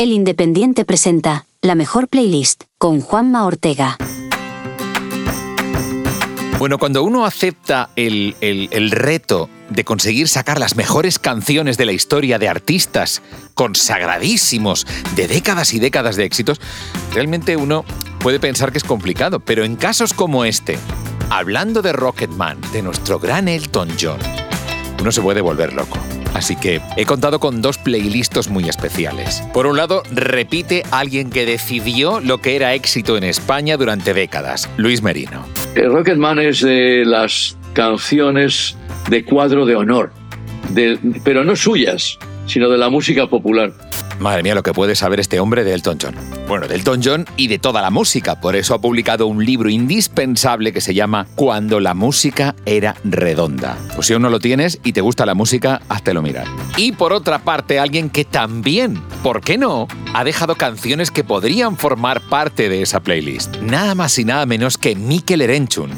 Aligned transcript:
El 0.00 0.12
Independiente 0.12 0.86
presenta 0.86 1.44
la 1.60 1.74
mejor 1.74 2.08
playlist 2.08 2.64
con 2.78 3.02
Juanma 3.02 3.44
Ortega. 3.44 3.98
Bueno, 6.58 6.78
cuando 6.78 7.02
uno 7.02 7.26
acepta 7.26 7.90
el, 7.96 8.34
el- 8.40 8.90
reto 8.92 9.50
de 9.68 9.84
conseguir 9.84 10.26
sacar 10.28 10.58
las 10.58 10.74
mejores 10.74 11.18
canciones 11.18 11.76
de 11.76 11.84
la 11.84 11.92
historia 11.92 12.38
de 12.38 12.48
artistas 12.48 13.20
consagradísimos 13.52 14.86
de 15.16 15.28
décadas 15.28 15.74
y 15.74 15.80
décadas 15.80 16.16
de 16.16 16.24
éxitos, 16.24 16.62
realmente 17.12 17.58
uno 17.58 17.84
puede 18.20 18.40
pensar 18.40 18.72
que 18.72 18.78
es 18.78 18.84
complicado, 18.84 19.38
pero 19.40 19.64
en 19.64 19.76
casos 19.76 20.14
como 20.14 20.46
este, 20.46 20.78
hablando 21.28 21.82
de 21.82 21.92
Rocketman, 21.92 22.58
de 22.72 22.80
nuestro 22.80 23.18
gran 23.18 23.48
Elton 23.48 23.90
John, 24.00 24.20
uno 24.98 25.12
se 25.12 25.20
puede 25.20 25.42
volver 25.42 25.74
loco. 25.74 25.98
Así 26.34 26.56
que 26.56 26.80
he 26.96 27.04
contado 27.04 27.40
con 27.40 27.62
dos 27.62 27.78
playlists 27.78 28.48
muy 28.48 28.68
especiales. 28.68 29.42
Por 29.52 29.66
un 29.66 29.76
lado, 29.76 30.02
repite 30.12 30.84
alguien 30.90 31.30
que 31.30 31.46
decidió 31.46 32.20
lo 32.20 32.38
que 32.38 32.56
era 32.56 32.74
éxito 32.74 33.16
en 33.16 33.24
España 33.24 33.76
durante 33.76 34.14
décadas, 34.14 34.68
Luis 34.76 35.02
Merino. 35.02 35.44
El 35.74 35.92
Rocketman 35.92 36.38
es 36.38 36.60
de 36.60 37.04
las 37.04 37.56
canciones 37.72 38.76
de 39.08 39.24
cuadro 39.24 39.66
de 39.66 39.76
honor, 39.76 40.12
pero 41.24 41.44
no 41.44 41.56
suyas, 41.56 42.18
sino 42.46 42.68
de 42.68 42.78
la 42.78 42.88
música 42.88 43.26
popular. 43.26 43.72
Madre 44.20 44.42
mía, 44.42 44.54
lo 44.54 44.62
que 44.62 44.74
puede 44.74 44.94
saber 44.94 45.18
este 45.18 45.40
hombre 45.40 45.64
de 45.64 45.72
Elton 45.72 45.96
John. 46.00 46.14
Bueno, 46.46 46.68
de 46.68 46.74
Elton 46.74 47.00
John 47.02 47.26
y 47.38 47.48
de 47.48 47.58
toda 47.58 47.80
la 47.80 47.90
música. 47.90 48.38
Por 48.38 48.54
eso 48.54 48.74
ha 48.74 48.80
publicado 48.80 49.26
un 49.26 49.42
libro 49.42 49.70
indispensable 49.70 50.74
que 50.74 50.82
se 50.82 50.92
llama 50.92 51.26
Cuando 51.36 51.80
la 51.80 51.94
música 51.94 52.54
era 52.66 52.94
redonda. 53.02 53.78
Pues 53.94 54.08
si 54.08 54.12
aún 54.12 54.22
no 54.22 54.28
lo 54.28 54.38
tienes 54.38 54.78
y 54.84 54.92
te 54.92 55.00
gusta 55.00 55.24
la 55.24 55.34
música, 55.34 55.80
háztelo 55.88 56.20
mirar. 56.20 56.46
Y 56.76 56.92
por 56.92 57.14
otra 57.14 57.38
parte, 57.38 57.78
alguien 57.78 58.10
que 58.10 58.26
también, 58.26 59.00
¿por 59.22 59.40
qué 59.40 59.56
no?, 59.56 59.88
ha 60.12 60.22
dejado 60.22 60.54
canciones 60.54 61.10
que 61.10 61.24
podrían 61.24 61.78
formar 61.78 62.20
parte 62.20 62.68
de 62.68 62.82
esa 62.82 63.00
playlist. 63.00 63.56
Nada 63.62 63.94
más 63.94 64.18
y 64.18 64.26
nada 64.26 64.44
menos 64.44 64.76
que 64.76 64.96
Mikel 64.96 65.40
Erenchun. 65.40 65.92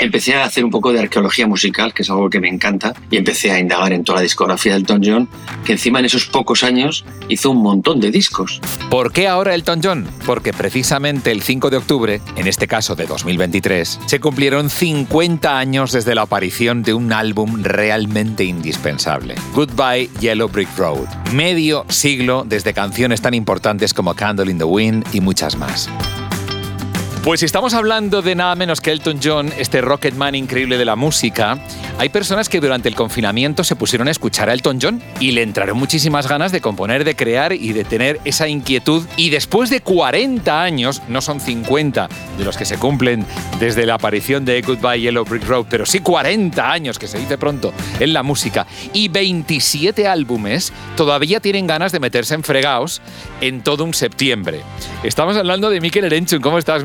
Empecé 0.00 0.34
a 0.34 0.44
hacer 0.44 0.64
un 0.64 0.70
poco 0.70 0.92
de 0.92 1.00
arqueología 1.00 1.48
musical, 1.48 1.92
que 1.92 2.02
es 2.02 2.10
algo 2.10 2.30
que 2.30 2.38
me 2.38 2.48
encanta, 2.48 2.94
y 3.10 3.16
empecé 3.16 3.50
a 3.50 3.58
indagar 3.58 3.92
en 3.92 4.04
toda 4.04 4.18
la 4.18 4.22
discografía 4.22 4.72
de 4.72 4.78
Elton 4.78 5.00
John, 5.04 5.28
que 5.64 5.72
encima 5.72 5.98
en 5.98 6.04
esos 6.04 6.26
pocos 6.26 6.62
años 6.62 7.04
hizo 7.28 7.50
un 7.50 7.62
montón 7.62 7.98
de 7.98 8.12
discos. 8.12 8.60
¿Por 8.90 9.12
qué 9.12 9.26
ahora 9.26 9.56
Elton 9.56 9.80
John? 9.82 10.06
Porque 10.24 10.52
precisamente 10.52 11.32
el 11.32 11.42
5 11.42 11.70
de 11.70 11.76
octubre, 11.78 12.20
en 12.36 12.46
este 12.46 12.68
caso 12.68 12.94
de 12.94 13.06
2023, 13.06 14.00
se 14.06 14.20
cumplieron 14.20 14.70
50 14.70 15.58
años 15.58 15.90
desde 15.90 16.14
la 16.14 16.22
aparición 16.22 16.84
de 16.84 16.94
un 16.94 17.12
álbum 17.12 17.62
realmente 17.64 18.44
indispensable. 18.44 19.34
Goodbye 19.52 20.08
Yellow 20.20 20.48
Brick 20.48 20.68
Road. 20.78 21.08
Medio 21.32 21.84
siglo 21.88 22.44
desde 22.46 22.72
canciones 22.72 23.20
tan 23.20 23.34
importantes 23.34 23.92
como 23.92 24.14
Candle 24.14 24.50
in 24.50 24.58
the 24.58 24.64
Wind 24.64 25.06
y 25.12 25.20
muchas 25.20 25.56
más. 25.56 25.90
Pues 27.24 27.40
si 27.40 27.46
estamos 27.46 27.74
hablando 27.74 28.22
de 28.22 28.34
nada 28.34 28.54
menos 28.54 28.80
que 28.80 28.90
Elton 28.90 29.20
John, 29.22 29.52
este 29.58 29.82
Rocketman 29.82 30.34
increíble 30.34 30.78
de 30.78 30.84
la 30.84 30.96
música, 30.96 31.58
hay 31.98 32.08
personas 32.08 32.48
que 32.48 32.60
durante 32.60 32.88
el 32.88 32.94
confinamiento 32.94 33.64
se 33.64 33.76
pusieron 33.76 34.08
a 34.08 34.12
escuchar 34.12 34.48
a 34.48 34.54
Elton 34.54 34.78
John 34.80 35.02
y 35.20 35.32
le 35.32 35.42
entraron 35.42 35.76
muchísimas 35.76 36.28
ganas 36.28 36.52
de 36.52 36.60
componer, 36.60 37.04
de 37.04 37.16
crear 37.16 37.52
y 37.52 37.72
de 37.72 37.84
tener 37.84 38.20
esa 38.24 38.48
inquietud. 38.48 39.04
Y 39.16 39.30
después 39.30 39.68
de 39.68 39.80
40 39.82 40.62
años, 40.62 41.02
no 41.08 41.20
son 41.20 41.40
50 41.40 42.08
de 42.38 42.44
los 42.44 42.56
que 42.56 42.64
se 42.64 42.78
cumplen 42.78 43.26
desde 43.58 43.84
la 43.84 43.94
aparición 43.94 44.44
de 44.44 44.62
Goodbye 44.62 45.00
Yellow 45.00 45.24
Brick 45.24 45.46
Road, 45.46 45.66
pero 45.68 45.84
sí 45.84 45.98
40 45.98 46.70
años, 46.70 46.98
que 46.98 47.08
se 47.08 47.18
dice 47.18 47.36
pronto, 47.36 47.74
en 48.00 48.12
la 48.12 48.22
música, 48.22 48.66
y 48.94 49.08
27 49.08 50.06
álbumes, 50.06 50.72
todavía 50.96 51.40
tienen 51.40 51.66
ganas 51.66 51.92
de 51.92 52.00
meterse 52.00 52.34
en 52.34 52.44
fregaos 52.44 53.02
en 53.40 53.62
todo 53.62 53.84
un 53.84 53.92
septiembre. 53.92 54.62
Estamos 55.02 55.36
hablando 55.36 55.68
de 55.68 55.80
Mikel 55.80 56.04
Erenchun. 56.04 56.40
¿Cómo 56.40 56.58
estás, 56.58 56.84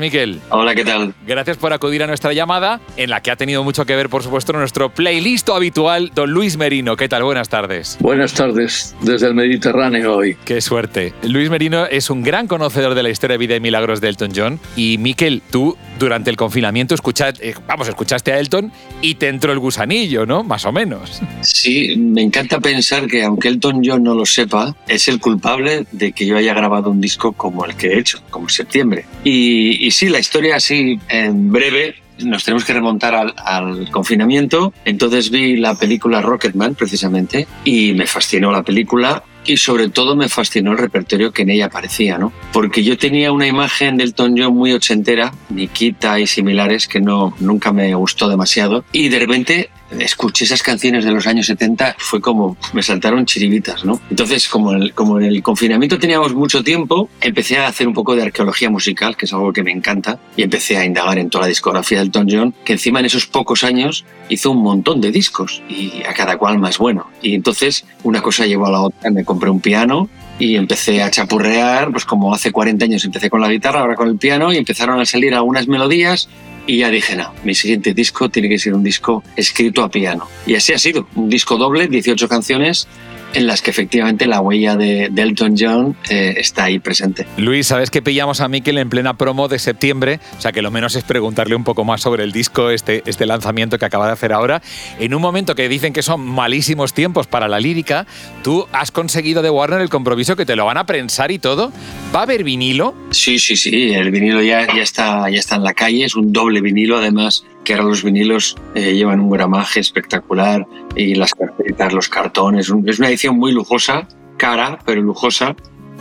Hola, 0.50 0.74
¿qué 0.74 0.84
tal? 0.84 1.14
Gracias 1.26 1.56
por 1.56 1.72
acudir 1.72 2.02
a 2.02 2.06
nuestra 2.06 2.32
llamada, 2.32 2.80
en 2.96 3.10
la 3.10 3.20
que 3.20 3.30
ha 3.30 3.36
tenido 3.36 3.62
mucho 3.64 3.84
que 3.84 3.94
ver, 3.96 4.08
por 4.08 4.22
supuesto, 4.22 4.52
nuestro 4.52 4.88
playlist 4.90 5.48
habitual, 5.50 6.10
don 6.14 6.30
Luis 6.30 6.56
Merino. 6.56 6.96
¿Qué 6.96 7.08
tal? 7.08 7.22
Buenas 7.24 7.48
tardes. 7.48 7.96
Buenas 8.00 8.32
tardes 8.32 8.94
desde 9.02 9.26
el 9.28 9.34
Mediterráneo 9.34 10.16
hoy. 10.16 10.36
Qué 10.44 10.60
suerte. 10.60 11.12
Luis 11.22 11.50
Merino 11.50 11.86
es 11.86 12.10
un 12.10 12.22
gran 12.22 12.46
conocedor 12.46 12.94
de 12.94 13.02
la 13.02 13.10
historia 13.10 13.34
de 13.34 13.38
vida 13.38 13.56
y 13.56 13.60
milagros 13.60 14.00
de 14.00 14.08
Elton 14.08 14.32
John. 14.34 14.60
Y 14.76 14.98
Miquel, 14.98 15.42
tú 15.50 15.76
durante 15.98 16.30
el 16.30 16.36
confinamiento 16.36 16.94
escucha- 16.94 17.32
eh, 17.40 17.54
vamos, 17.66 17.88
escuchaste 17.88 18.32
a 18.32 18.38
Elton 18.38 18.72
y 19.02 19.14
te 19.16 19.28
entró 19.28 19.52
el 19.52 19.58
gusanillo, 19.58 20.26
¿no? 20.26 20.42
Más 20.42 20.64
o 20.64 20.72
menos. 20.72 21.20
Sí, 21.42 21.94
me 21.96 22.22
encanta 22.22 22.60
pensar 22.60 23.06
que 23.06 23.22
aunque 23.24 23.48
Elton 23.48 23.82
John 23.84 24.02
no 24.02 24.14
lo 24.14 24.26
sepa, 24.26 24.74
es 24.88 25.08
el 25.08 25.20
culpable 25.20 25.86
de 25.92 26.12
que 26.12 26.26
yo 26.26 26.36
haya 26.36 26.54
grabado 26.54 26.90
un 26.90 27.00
disco 27.00 27.32
como 27.32 27.64
el 27.64 27.74
que 27.76 27.88
he 27.88 27.98
hecho, 27.98 28.20
como 28.30 28.48
Septiembre. 28.48 29.04
Y, 29.22 29.86
y 29.86 29.90
sí, 29.90 30.08
la 30.14 30.20
historia 30.20 30.56
así 30.56 30.98
en 31.08 31.50
breve. 31.50 31.96
Nos 32.20 32.44
tenemos 32.44 32.64
que 32.64 32.72
remontar 32.72 33.16
al, 33.16 33.34
al 33.36 33.90
confinamiento. 33.90 34.72
Entonces 34.84 35.30
vi 35.30 35.56
la 35.56 35.74
película 35.74 36.22
Rocketman, 36.22 36.76
precisamente, 36.76 37.48
y 37.64 37.92
me 37.94 38.06
fascinó 38.06 38.52
la 38.52 38.62
película 38.62 39.24
y 39.44 39.56
sobre 39.56 39.88
todo 39.88 40.16
me 40.16 40.28
fascinó 40.28 40.72
el 40.72 40.78
repertorio 40.78 41.32
que 41.32 41.42
en 41.42 41.50
ella 41.50 41.66
aparecía, 41.66 42.16
¿no? 42.16 42.32
Porque 42.52 42.82
yo 42.82 42.96
tenía 42.96 43.32
una 43.32 43.46
imagen 43.46 43.96
del 43.96 44.08
Elton 44.08 44.36
John 44.38 44.54
muy 44.54 44.72
ochentera, 44.72 45.32
Nikita 45.50 46.20
y 46.20 46.26
similares, 46.26 46.86
que 46.86 47.00
no, 47.00 47.34
nunca 47.40 47.72
me 47.72 47.94
gustó 47.94 48.28
demasiado. 48.28 48.84
Y 48.92 49.08
de 49.08 49.18
repente 49.18 49.70
escuché 50.00 50.44
esas 50.44 50.62
canciones 50.62 51.04
de 51.04 51.10
los 51.12 51.26
años 51.26 51.46
70, 51.46 51.96
fue 51.98 52.20
como, 52.20 52.56
me 52.72 52.82
saltaron 52.82 53.26
chiribitas, 53.26 53.84
¿no? 53.84 54.00
Entonces, 54.10 54.48
como, 54.48 54.72
en 54.72 54.82
el- 55.22 55.42
confinamiento 55.42 55.98
teníamos 55.98 56.34
mucho 56.34 56.62
tiempo, 56.64 57.08
empecé 57.20 57.58
a 57.58 57.66
hacer 57.68 57.86
un 57.86 57.94
poco 57.94 58.14
de 58.16 58.22
arqueología 58.22 58.70
musical, 58.70 59.16
que 59.16 59.26
es 59.26 59.32
algo 59.32 59.52
que 59.52 59.62
me 59.62 59.72
encanta, 59.72 60.18
y 60.36 60.42
empecé 60.42 60.76
a 60.76 60.84
indagar 60.84 61.18
en 61.18 61.30
toda 61.30 61.42
la 61.42 61.48
discografía 61.48 61.98
de 61.98 62.04
Elton 62.04 62.26
John, 62.30 62.54
que 62.64 62.72
encima 62.74 63.00
en 63.00 63.06
esos 63.06 63.26
pocos 63.26 63.64
años 63.64 64.04
hizo 64.28 64.50
un 64.50 64.62
montón 64.62 65.00
de 65.00 65.10
discos, 65.10 65.62
y 65.68 66.02
a 66.08 66.14
cada 66.14 66.36
cual 66.38 66.58
más 66.58 66.78
bueno. 66.78 67.08
Y 67.22 67.34
entonces, 67.34 67.84
una 68.02 68.22
cosa 68.22 68.46
llevó 68.46 68.66
a 68.66 68.70
la 68.70 68.80
otra, 68.80 69.10
me 69.10 69.24
compré 69.24 69.50
un 69.50 69.60
piano, 69.60 70.08
y 70.38 70.56
empecé 70.56 71.00
a 71.02 71.10
chapurrear, 71.10 71.92
pues 71.92 72.04
como 72.04 72.34
hace 72.34 72.50
40 72.50 72.84
años 72.86 73.04
empecé 73.04 73.30
con 73.30 73.40
la 73.40 73.48
guitarra, 73.48 73.80
ahora 73.80 73.94
con 73.94 74.08
el 74.08 74.16
piano, 74.16 74.52
y 74.52 74.56
empezaron 74.56 75.00
a 75.00 75.06
salir 75.06 75.32
algunas 75.34 75.68
melodías, 75.68 76.28
y 76.66 76.78
ya 76.78 76.90
dije, 76.90 77.16
no, 77.16 77.32
mi 77.44 77.54
siguiente 77.54 77.94
disco 77.94 78.28
tiene 78.28 78.48
que 78.48 78.58
ser 78.58 78.74
un 78.74 78.82
disco 78.82 79.22
escrito 79.36 79.82
a 79.82 79.90
piano. 79.90 80.28
Y 80.46 80.54
así 80.54 80.72
ha 80.72 80.78
sido, 80.78 81.06
un 81.14 81.28
disco 81.28 81.56
doble, 81.56 81.88
18 81.88 82.28
canciones, 82.28 82.88
en 83.34 83.46
las 83.46 83.62
que 83.62 83.70
efectivamente 83.70 84.26
la 84.26 84.40
huella 84.40 84.76
de, 84.76 85.08
de 85.10 85.22
Elton 85.22 85.54
John 85.58 85.96
eh, 86.08 86.34
está 86.38 86.64
ahí 86.64 86.78
presente. 86.78 87.26
Luis, 87.36 87.66
¿sabes 87.66 87.90
que 87.90 88.00
pillamos 88.00 88.40
a 88.40 88.48
Miquel 88.48 88.78
en 88.78 88.88
plena 88.88 89.16
promo 89.16 89.48
de 89.48 89.58
septiembre? 89.58 90.20
O 90.38 90.40
sea 90.40 90.52
que 90.52 90.62
lo 90.62 90.70
menos 90.70 90.96
es 90.96 91.04
preguntarle 91.04 91.54
un 91.54 91.64
poco 91.64 91.84
más 91.84 92.00
sobre 92.00 92.24
el 92.24 92.32
disco, 92.32 92.70
este, 92.70 93.02
este 93.06 93.26
lanzamiento 93.26 93.78
que 93.78 93.84
acaba 93.84 94.06
de 94.06 94.12
hacer 94.12 94.32
ahora. 94.32 94.62
En 94.98 95.14
un 95.14 95.20
momento 95.20 95.54
que 95.54 95.68
dicen 95.68 95.92
que 95.92 96.02
son 96.02 96.20
malísimos 96.20 96.94
tiempos 96.94 97.26
para 97.26 97.48
la 97.48 97.60
lírica, 97.60 98.06
tú 98.42 98.66
has 98.72 98.90
conseguido 98.90 99.42
de 99.42 99.50
Warner 99.50 99.80
el 99.80 99.90
compromiso 99.90 100.36
que 100.36 100.46
te 100.46 100.56
lo 100.56 100.64
van 100.64 100.78
a 100.78 100.86
prensar 100.86 101.30
y 101.30 101.38
todo. 101.38 101.72
¿Va 102.14 102.20
a 102.20 102.22
haber 102.22 102.44
vinilo? 102.44 102.94
Sí, 103.10 103.38
sí, 103.38 103.56
sí, 103.56 103.92
el 103.92 104.10
vinilo 104.10 104.42
ya, 104.42 104.66
ya, 104.66 104.82
está, 104.82 105.28
ya 105.28 105.38
está 105.38 105.56
en 105.56 105.64
la 105.64 105.74
calle, 105.74 106.04
es 106.04 106.14
un 106.14 106.32
doble 106.32 106.60
vinilo 106.60 106.98
además 106.98 107.44
que 107.64 107.74
ahora 107.74 107.86
los 107.86 108.04
vinilos 108.04 108.56
eh, 108.74 108.94
llevan 108.94 109.20
un 109.20 109.30
gramaje 109.30 109.80
espectacular 109.80 110.66
y 110.94 111.14
las 111.14 111.34
carpetas, 111.34 111.92
los 111.92 112.08
cartones, 112.08 112.70
es 112.86 112.98
una 112.98 113.08
edición 113.08 113.36
muy 113.36 113.52
lujosa, 113.52 114.06
cara, 114.36 114.78
pero 114.84 115.00
lujosa. 115.00 115.56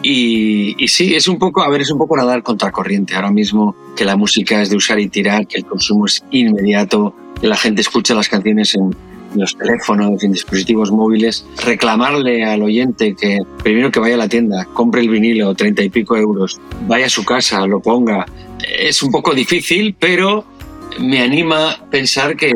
Y, 0.05 0.75
y 0.83 0.89
sí, 0.89 1.15
es 1.15 1.29
un 1.29 1.39
poco, 1.39 1.63
a 1.63 1.69
ver, 1.69 1.81
es 1.81 1.89
un 1.89 1.97
poco 1.97 2.17
nadar 2.17 2.43
contracorriente. 2.43 3.15
Ahora 3.15 3.31
mismo 3.31 3.73
que 3.95 4.03
la 4.03 4.17
música 4.17 4.61
es 4.61 4.69
de 4.69 4.75
usar 4.75 4.99
y 4.99 5.07
tirar, 5.07 5.47
que 5.47 5.57
el 5.57 5.65
consumo 5.65 6.05
es 6.07 6.23
inmediato, 6.29 7.15
que 7.39 7.47
la 7.47 7.55
gente 7.55 7.81
escucha 7.81 8.13
las 8.13 8.27
canciones 8.27 8.75
en, 8.75 8.93
en 9.33 9.39
los 9.39 9.57
teléfonos, 9.57 10.21
en 10.23 10.33
dispositivos 10.33 10.91
móviles, 10.91 11.45
reclamarle 11.63 12.43
al 12.43 12.63
oyente 12.63 13.15
que 13.15 13.39
primero 13.63 13.91
que 13.91 13.99
vaya 13.99 14.15
a 14.15 14.17
la 14.17 14.27
tienda, 14.27 14.65
compre 14.73 15.01
el 15.01 15.09
vinilo, 15.09 15.55
treinta 15.55 15.83
y 15.83 15.89
pico 15.89 16.17
euros, 16.17 16.59
vaya 16.87 17.05
a 17.05 17.09
su 17.09 17.23
casa, 17.23 17.65
lo 17.65 17.79
ponga, 17.79 18.25
es 18.77 19.01
un 19.03 19.11
poco 19.11 19.33
difícil, 19.33 19.95
pero 19.97 20.45
me 20.99 21.21
anima 21.21 21.77
pensar 21.91 22.35
que, 22.35 22.51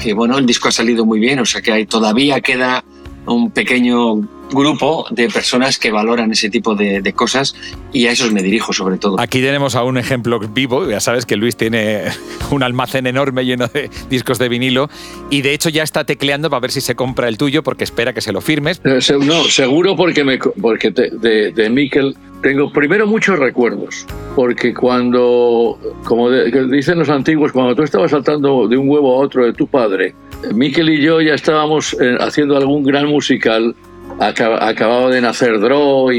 que, 0.00 0.12
bueno, 0.14 0.38
el 0.38 0.46
disco 0.46 0.68
ha 0.68 0.72
salido 0.72 1.04
muy 1.04 1.18
bien, 1.20 1.38
o 1.40 1.44
sea 1.46 1.60
que 1.62 1.72
hay, 1.72 1.86
todavía 1.86 2.40
queda 2.40 2.84
un 3.26 3.50
pequeño 3.50 4.16
grupo 4.50 5.06
de 5.10 5.28
personas 5.30 5.78
que 5.78 5.90
valoran 5.90 6.30
ese 6.32 6.50
tipo 6.50 6.74
de, 6.74 7.00
de 7.00 7.12
cosas 7.14 7.54
y 7.92 8.06
a 8.06 8.10
esos 8.12 8.32
me 8.32 8.42
dirijo 8.42 8.72
sobre 8.74 8.98
todo. 8.98 9.18
Aquí 9.18 9.40
tenemos 9.40 9.74
a 9.76 9.82
un 9.84 9.96
ejemplo 9.96 10.38
vivo. 10.40 10.90
Ya 10.90 11.00
sabes 11.00 11.24
que 11.24 11.36
Luis 11.36 11.56
tiene 11.56 12.02
un 12.50 12.62
almacén 12.62 13.06
enorme 13.06 13.46
lleno 13.46 13.68
de 13.68 13.88
discos 14.10 14.38
de 14.38 14.48
vinilo 14.50 14.90
y 15.30 15.40
de 15.40 15.54
hecho 15.54 15.70
ya 15.70 15.82
está 15.82 16.04
tecleando 16.04 16.50
para 16.50 16.60
ver 16.60 16.70
si 16.70 16.82
se 16.82 16.94
compra 16.94 17.28
el 17.28 17.38
tuyo 17.38 17.62
porque 17.62 17.84
espera 17.84 18.12
que 18.12 18.20
se 18.20 18.32
lo 18.32 18.40
firmes. 18.42 18.82
Eh, 18.84 18.98
No, 19.20 19.44
seguro 19.44 19.96
porque, 19.96 20.22
me, 20.24 20.38
porque 20.38 20.90
te- 20.90 21.10
de, 21.10 21.52
de 21.52 21.70
Mikel 21.70 22.14
tengo 22.42 22.72
primero 22.72 23.06
muchos 23.06 23.38
recuerdos, 23.38 24.06
porque 24.34 24.74
cuando, 24.74 25.78
como 26.04 26.30
dicen 26.30 26.98
los 26.98 27.08
antiguos, 27.08 27.52
cuando 27.52 27.74
tú 27.74 27.82
estabas 27.82 28.10
saltando 28.10 28.66
de 28.68 28.76
un 28.76 28.88
huevo 28.88 29.14
a 29.14 29.24
otro 29.24 29.44
de 29.44 29.52
tu 29.52 29.66
padre, 29.66 30.14
eh, 30.44 30.52
Mikel 30.54 30.90
y 30.90 31.00
yo 31.00 31.20
ya 31.20 31.34
estábamos 31.34 31.96
eh, 32.00 32.16
haciendo 32.20 32.56
algún 32.56 32.82
gran 32.82 33.06
musical, 33.06 33.74
acaba- 34.18 34.66
acababa 34.68 35.08
de 35.10 35.20
nacer 35.20 35.58
Dro 35.60 36.12
y, 36.12 36.18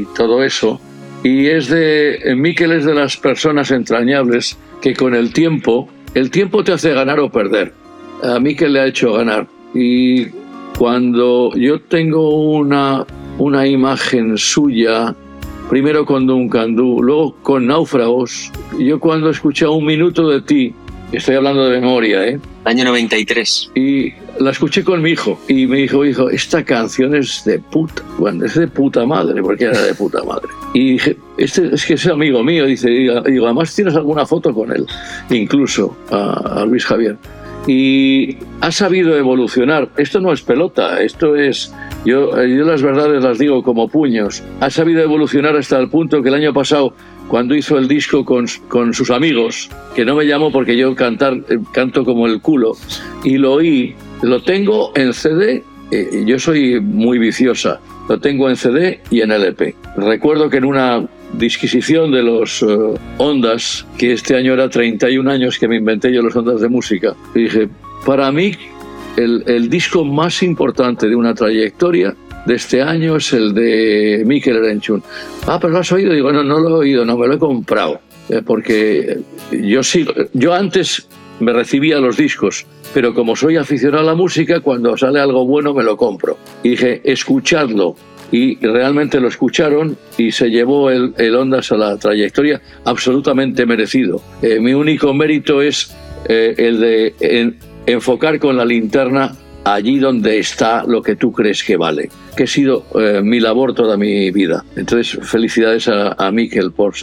y 0.00 0.06
todo 0.16 0.42
eso, 0.42 0.80
Y 1.22 1.48
es 1.48 1.68
de. 1.68 2.32
Miquel 2.34 2.72
es 2.72 2.86
de 2.86 2.94
las 2.94 3.18
personas 3.18 3.70
entrañables 3.70 4.56
que 4.80 4.94
con 4.94 5.14
el 5.14 5.34
tiempo. 5.34 5.86
El 6.14 6.30
tiempo 6.30 6.64
te 6.64 6.72
hace 6.72 6.94
ganar 6.94 7.20
o 7.20 7.28
perder. 7.30 7.74
A 8.22 8.40
Miquel 8.40 8.72
le 8.72 8.80
ha 8.80 8.86
hecho 8.86 9.12
ganar. 9.12 9.46
Y 9.74 10.28
cuando 10.78 11.52
yo 11.56 11.78
tengo 11.78 12.30
una, 12.56 13.04
una 13.36 13.66
imagen 13.66 14.38
suya, 14.38 15.14
primero 15.70 16.04
con 16.04 16.26
Duncan 16.26 16.74
luego 16.74 17.36
con 17.42 17.68
Náufragos, 17.68 18.50
yo 18.76 18.98
cuando 18.98 19.30
escuché 19.30 19.68
un 19.68 19.86
minuto 19.86 20.28
de 20.28 20.42
ti, 20.42 20.74
estoy 21.12 21.36
hablando 21.36 21.68
de 21.68 21.80
memoria, 21.80 22.26
¿eh? 22.26 22.40
Año 22.64 22.84
93. 22.84 23.70
Y 23.76 24.12
la 24.40 24.50
escuché 24.50 24.82
con 24.82 25.00
mi 25.00 25.10
hijo 25.10 25.38
y 25.46 25.68
me 25.68 25.78
dijo, 25.78 26.04
hijo, 26.04 26.28
esta 26.28 26.64
canción 26.64 27.14
es 27.14 27.44
de 27.44 27.60
puta, 27.60 28.02
bueno, 28.18 28.46
es 28.46 28.56
de 28.56 28.66
puta 28.66 29.06
madre, 29.06 29.40
porque 29.42 29.66
era 29.66 29.80
de 29.80 29.94
puta 29.94 30.24
madre. 30.24 30.48
Y 30.74 30.94
dije, 30.94 31.16
este 31.36 31.72
es 31.72 31.86
que 31.86 31.94
es 31.94 32.04
amigo 32.08 32.42
mío, 32.42 32.66
dice, 32.66 32.90
y 32.90 33.08
digo, 33.30 33.46
además 33.46 33.72
tienes 33.72 33.94
alguna 33.94 34.26
foto 34.26 34.52
con 34.52 34.72
él, 34.72 34.84
incluso 35.30 35.96
a, 36.10 36.64
Luis 36.66 36.84
Javier. 36.84 37.16
Y 37.68 38.38
ha 38.60 38.72
sabido 38.72 39.16
evolucionar. 39.16 39.88
Esto 39.96 40.20
no 40.20 40.32
es 40.32 40.42
pelota, 40.42 41.00
esto 41.00 41.36
es 41.36 41.72
yo, 42.04 42.30
yo, 42.44 42.64
las 42.64 42.82
verdades 42.82 43.22
las 43.22 43.38
digo 43.38 43.62
como 43.62 43.88
puños. 43.88 44.42
Ha 44.60 44.70
sabido 44.70 45.02
evolucionar 45.02 45.56
hasta 45.56 45.78
el 45.78 45.88
punto 45.88 46.22
que 46.22 46.28
el 46.28 46.34
año 46.34 46.52
pasado, 46.54 46.94
cuando 47.28 47.54
hizo 47.54 47.78
el 47.78 47.88
disco 47.88 48.24
con, 48.24 48.46
con 48.68 48.94
sus 48.94 49.10
amigos, 49.10 49.68
que 49.94 50.04
no 50.04 50.16
me 50.16 50.24
llamo 50.24 50.50
porque 50.50 50.76
yo 50.76 50.94
cantar, 50.94 51.34
eh, 51.48 51.58
canto 51.72 52.04
como 52.04 52.26
el 52.26 52.40
culo, 52.40 52.76
y 53.24 53.36
lo 53.36 53.52
oí 53.52 53.94
lo 54.22 54.42
tengo 54.42 54.92
en 54.94 55.12
CD, 55.12 55.62
eh, 55.90 56.24
yo 56.26 56.38
soy 56.38 56.80
muy 56.80 57.18
viciosa, 57.18 57.80
lo 58.08 58.18
tengo 58.18 58.48
en 58.48 58.56
CD 58.56 59.00
y 59.10 59.20
en 59.20 59.32
LP. 59.32 59.74
Recuerdo 59.96 60.48
que 60.48 60.58
en 60.58 60.64
una 60.64 61.06
disquisición 61.32 62.10
de 62.12 62.22
los 62.22 62.62
eh, 62.62 62.66
ondas, 63.18 63.86
que 63.98 64.12
este 64.12 64.36
año 64.36 64.54
era 64.54 64.68
31 64.68 65.30
años 65.30 65.58
que 65.58 65.68
me 65.68 65.76
inventé 65.76 66.12
yo 66.12 66.22
los 66.22 66.34
ondas 66.34 66.60
de 66.60 66.68
música, 66.68 67.14
dije, 67.34 67.68
para 68.04 68.30
mí 68.32 68.52
el, 69.24 69.44
el 69.46 69.68
disco 69.68 70.04
más 70.04 70.42
importante 70.42 71.08
de 71.08 71.16
una 71.16 71.34
trayectoria 71.34 72.14
de 72.46 72.54
este 72.54 72.82
año 72.82 73.16
es 73.16 73.32
el 73.32 73.54
de 73.54 74.22
Mikel 74.26 74.56
Erenchun. 74.56 75.02
Ah, 75.46 75.58
pero 75.60 75.72
lo 75.72 75.78
has 75.80 75.92
oído. 75.92 76.12
Digo, 76.12 76.32
no, 76.32 76.42
no 76.42 76.58
lo 76.58 76.68
he 76.68 76.78
oído, 76.80 77.04
no 77.04 77.16
me 77.16 77.26
lo 77.26 77.34
he 77.34 77.38
comprado. 77.38 78.00
Eh, 78.28 78.42
porque 78.44 79.18
yo 79.50 79.82
sigo, 79.82 80.12
yo 80.32 80.54
antes 80.54 81.08
me 81.40 81.52
recibía 81.52 81.98
los 81.98 82.16
discos, 82.16 82.66
pero 82.94 83.14
como 83.14 83.34
soy 83.34 83.56
aficionado 83.56 84.02
a 84.02 84.06
la 84.06 84.14
música, 84.14 84.60
cuando 84.60 84.96
sale 84.96 85.20
algo 85.20 85.46
bueno 85.46 85.74
me 85.74 85.82
lo 85.82 85.96
compro. 85.96 86.38
Y 86.62 86.70
dije, 86.70 87.00
escuchadlo. 87.04 87.96
Y 88.32 88.64
realmente 88.64 89.18
lo 89.18 89.26
escucharon 89.26 89.96
y 90.16 90.30
se 90.30 90.50
llevó 90.50 90.88
el, 90.90 91.34
Ondas 91.34 91.72
a 91.72 91.76
la 91.76 91.96
trayectoria 91.96 92.60
absolutamente 92.84 93.66
merecido. 93.66 94.22
Eh, 94.40 94.60
mi 94.60 94.72
único 94.72 95.12
mérito 95.12 95.60
es 95.60 95.92
eh, 96.28 96.54
el 96.56 96.78
de 96.78 97.14
enfocar 97.86 98.38
con 98.38 98.56
la 98.56 98.64
linterna 98.64 99.32
allí 99.64 99.98
donde 99.98 100.38
está 100.38 100.84
lo 100.84 101.02
que 101.02 101.16
tú 101.16 101.32
crees 101.32 101.62
que 101.62 101.76
vale, 101.76 102.08
que 102.36 102.44
ha 102.44 102.46
sido 102.46 102.86
eh, 102.98 103.20
mi 103.22 103.40
labor 103.40 103.74
toda 103.74 103.96
mi 103.96 104.30
vida. 104.30 104.64
Entonces, 104.76 105.18
felicidades 105.22 105.88
a, 105.88 106.12
a 106.12 106.32
por, 106.74 106.94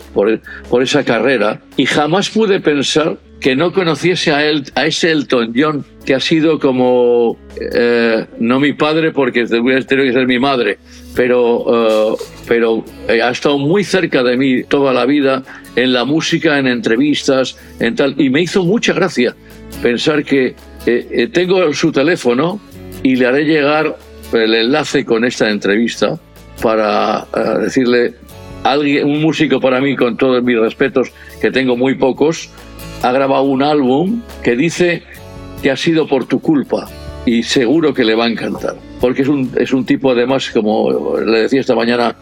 por, 0.69 0.81
esa 0.83 1.03
carrera. 1.03 1.62
Y 1.75 1.85
jamás 1.85 2.29
pude 2.29 2.59
pensar 2.59 3.18
que 3.39 3.56
no 3.56 3.71
conociese 3.71 4.31
a, 4.31 4.45
él, 4.45 4.63
a 4.74 4.88
ese 4.88 5.12
Elton 5.12 5.53
John, 5.56 5.85
que 6.06 6.15
ha 6.15 6.19
sido 6.19 6.57
como, 6.59 7.38
eh, 7.73 8.25
no 8.39 8.59
mi 8.59 8.73
padre, 8.73 9.12
porque 9.12 9.44
hubiera 9.44 9.81
tenido 9.85 10.07
que 10.07 10.13
ser 10.13 10.25
mi 10.25 10.39
madre, 10.39 10.80
pero, 11.15 12.13
uh, 12.13 12.18
pero 12.47 12.83
eh, 13.07 13.21
ha 13.21 13.30
estado 13.30 13.59
muy 13.59 13.83
cerca 13.83 14.23
de 14.23 14.38
mí 14.38 14.63
toda 14.63 14.91
la 14.91 15.06
vida, 15.06 15.44
en 15.75 15.94
la 15.94 16.03
música, 16.06 16.57
en 16.57 16.65
entrevistas, 16.65 17.57
en 17.80 17.95
tal, 17.95 18.15
y 18.18 18.31
me 18.31 18.41
hizo 18.41 18.63
mucha 18.63 18.94
gracia 18.94 19.35
pensar 19.83 20.23
que 20.23 20.56
eh, 20.85 21.29
tengo 21.33 21.74
su 21.74 21.91
teléfono 21.91 22.59
y 23.03 23.15
le 23.15 23.25
haré 23.25 23.44
llegar 23.44 23.97
el 24.33 24.53
enlace 24.53 25.06
con 25.06 25.25
esta 25.25 25.50
entrevista 25.50 26.19
para 26.62 27.27
decirle, 27.59 28.15
alguien, 28.63 29.07
un 29.07 29.21
músico 29.21 29.59
para 29.59 29.79
mí, 29.79 29.95
con 29.95 30.18
todos 30.18 30.44
mis 30.44 30.57
respetos, 30.57 31.12
que 31.41 31.51
tengo 31.51 31.77
muy 31.77 31.95
pocos, 31.95 32.50
ha 33.03 33.12
grabado 33.12 33.44
un 33.44 33.63
álbum 33.63 34.21
que 34.44 34.56
dice 34.56 35.03
que 35.62 35.71
ha 35.71 35.77
sido 35.77 36.07
por 36.07 36.25
tu 36.25 36.39
culpa 36.39 36.88
y 37.25 37.44
seguro 37.44 37.94
que 37.94 38.03
le 38.03 38.15
va 38.15 38.25
a 38.25 38.30
encantar. 38.30 38.75
Porque 39.01 39.21
es 39.21 39.27
un, 39.27 39.51
es 39.57 39.73
un 39.73 39.85
tipo 39.85 40.12
además, 40.12 40.50
como 40.50 41.18
le 41.19 41.41
decía 41.41 41.62
esta 41.62 41.75
mañana, 41.75 42.15